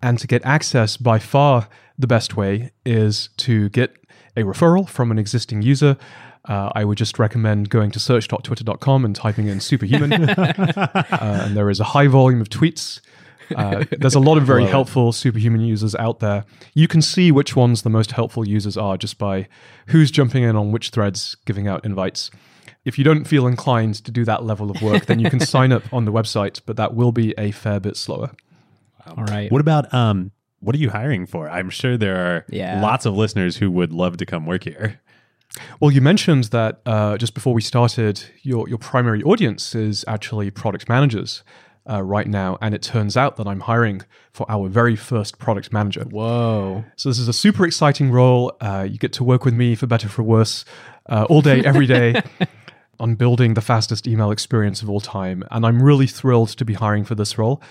[0.00, 1.68] And to get access, by far
[1.98, 3.96] the best way is to get
[4.36, 5.96] a referral from an existing user.
[6.48, 10.12] Uh, I would just recommend going to search.twitter.com and typing in superhuman.
[10.30, 11.04] uh,
[11.44, 13.00] and there is a high volume of tweets.
[13.54, 16.44] Uh, there's a lot of very helpful superhuman users out there.
[16.74, 19.48] You can see which ones the most helpful users are just by
[19.88, 22.30] who's jumping in on which threads, giving out invites.
[22.84, 25.72] If you don't feel inclined to do that level of work, then you can sign
[25.72, 28.30] up on the website, but that will be a fair bit slower.
[29.06, 29.50] All right.
[29.50, 30.30] What about um?
[30.60, 31.48] What are you hiring for?
[31.48, 32.82] I'm sure there are Yeah.
[32.82, 35.00] lots of listeners who would love to come work here.
[35.80, 40.50] Well, you mentioned that uh, just before we started, your, your primary audience is actually
[40.50, 41.42] product managers
[41.88, 42.58] uh, right now.
[42.60, 44.02] And it turns out that I'm hiring
[44.32, 46.02] for our very first product manager.
[46.02, 46.84] Whoa.
[46.96, 48.56] So this is a super exciting role.
[48.60, 50.64] Uh, you get to work with me for better for worse
[51.06, 52.20] uh, all day, every day
[53.00, 55.44] on building the fastest email experience of all time.
[55.50, 57.62] And I'm really thrilled to be hiring for this role.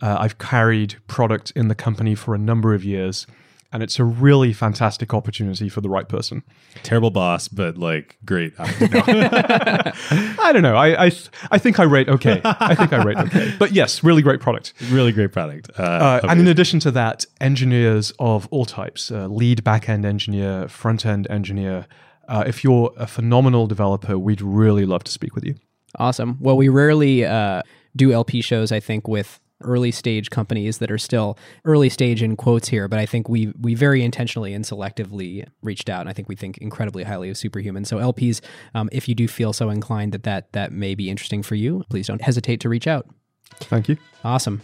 [0.00, 3.26] Uh, I've carried product in the company for a number of years,
[3.74, 6.44] and it's a really fantastic opportunity for the right person.
[6.84, 8.54] Terrible boss, but like great.
[8.58, 9.02] I don't know.
[10.42, 10.76] I don't know.
[10.76, 11.10] I I,
[11.50, 12.40] I think I rate okay.
[12.44, 13.52] I think I rate okay.
[13.58, 14.72] But yes, really great product.
[14.90, 15.70] really great product.
[15.78, 16.28] Uh, Uh, okay.
[16.30, 21.86] And in addition to that, engineers of all types, uh, lead back-end engineer, front-end engineer.
[22.28, 25.56] Uh, if you're a phenomenal developer, we'd really love to speak with you.
[25.98, 26.38] Awesome.
[26.40, 27.62] Well, we rarely uh,
[27.96, 32.36] do LP shows, I think, with early stage companies that are still early stage in
[32.36, 36.02] quotes here, but I think we we very intentionally and selectively reached out.
[36.02, 37.84] And I think we think incredibly highly of Superhuman.
[37.84, 38.40] So LPs,
[38.74, 41.84] um, if you do feel so inclined that, that that may be interesting for you,
[41.90, 43.06] please don't hesitate to reach out.
[43.60, 43.96] Thank you.
[44.24, 44.62] Awesome.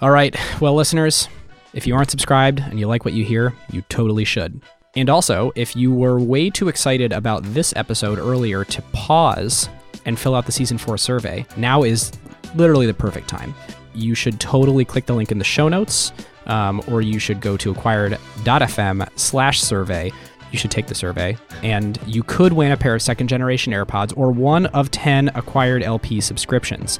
[0.00, 0.34] All right.
[0.60, 1.28] Well, listeners,
[1.74, 4.60] if you aren't subscribed and you like what you hear, you totally should.
[4.96, 9.68] And also, if you were way too excited about this episode earlier to pause
[10.04, 12.10] and fill out the season four survey, now is
[12.56, 13.54] literally the perfect time.
[13.94, 16.12] You should totally click the link in the show notes,
[16.46, 20.12] um, or you should go to acquired.fm slash survey.
[20.52, 24.12] You should take the survey, and you could win a pair of second generation AirPods
[24.16, 26.98] or one of 10 acquired LP subscriptions.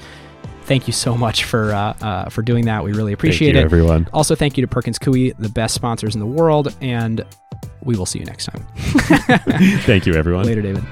[0.65, 2.85] Thank you so much for uh, uh, for doing that.
[2.85, 3.65] We really appreciate Thank you, it.
[3.65, 4.09] everyone.
[4.13, 7.25] Also, thank you to Perkins Coie, the best sponsors in the world, and
[7.83, 8.65] we will see you next time.
[9.81, 10.45] Thank you, everyone.
[10.45, 10.85] Later, David.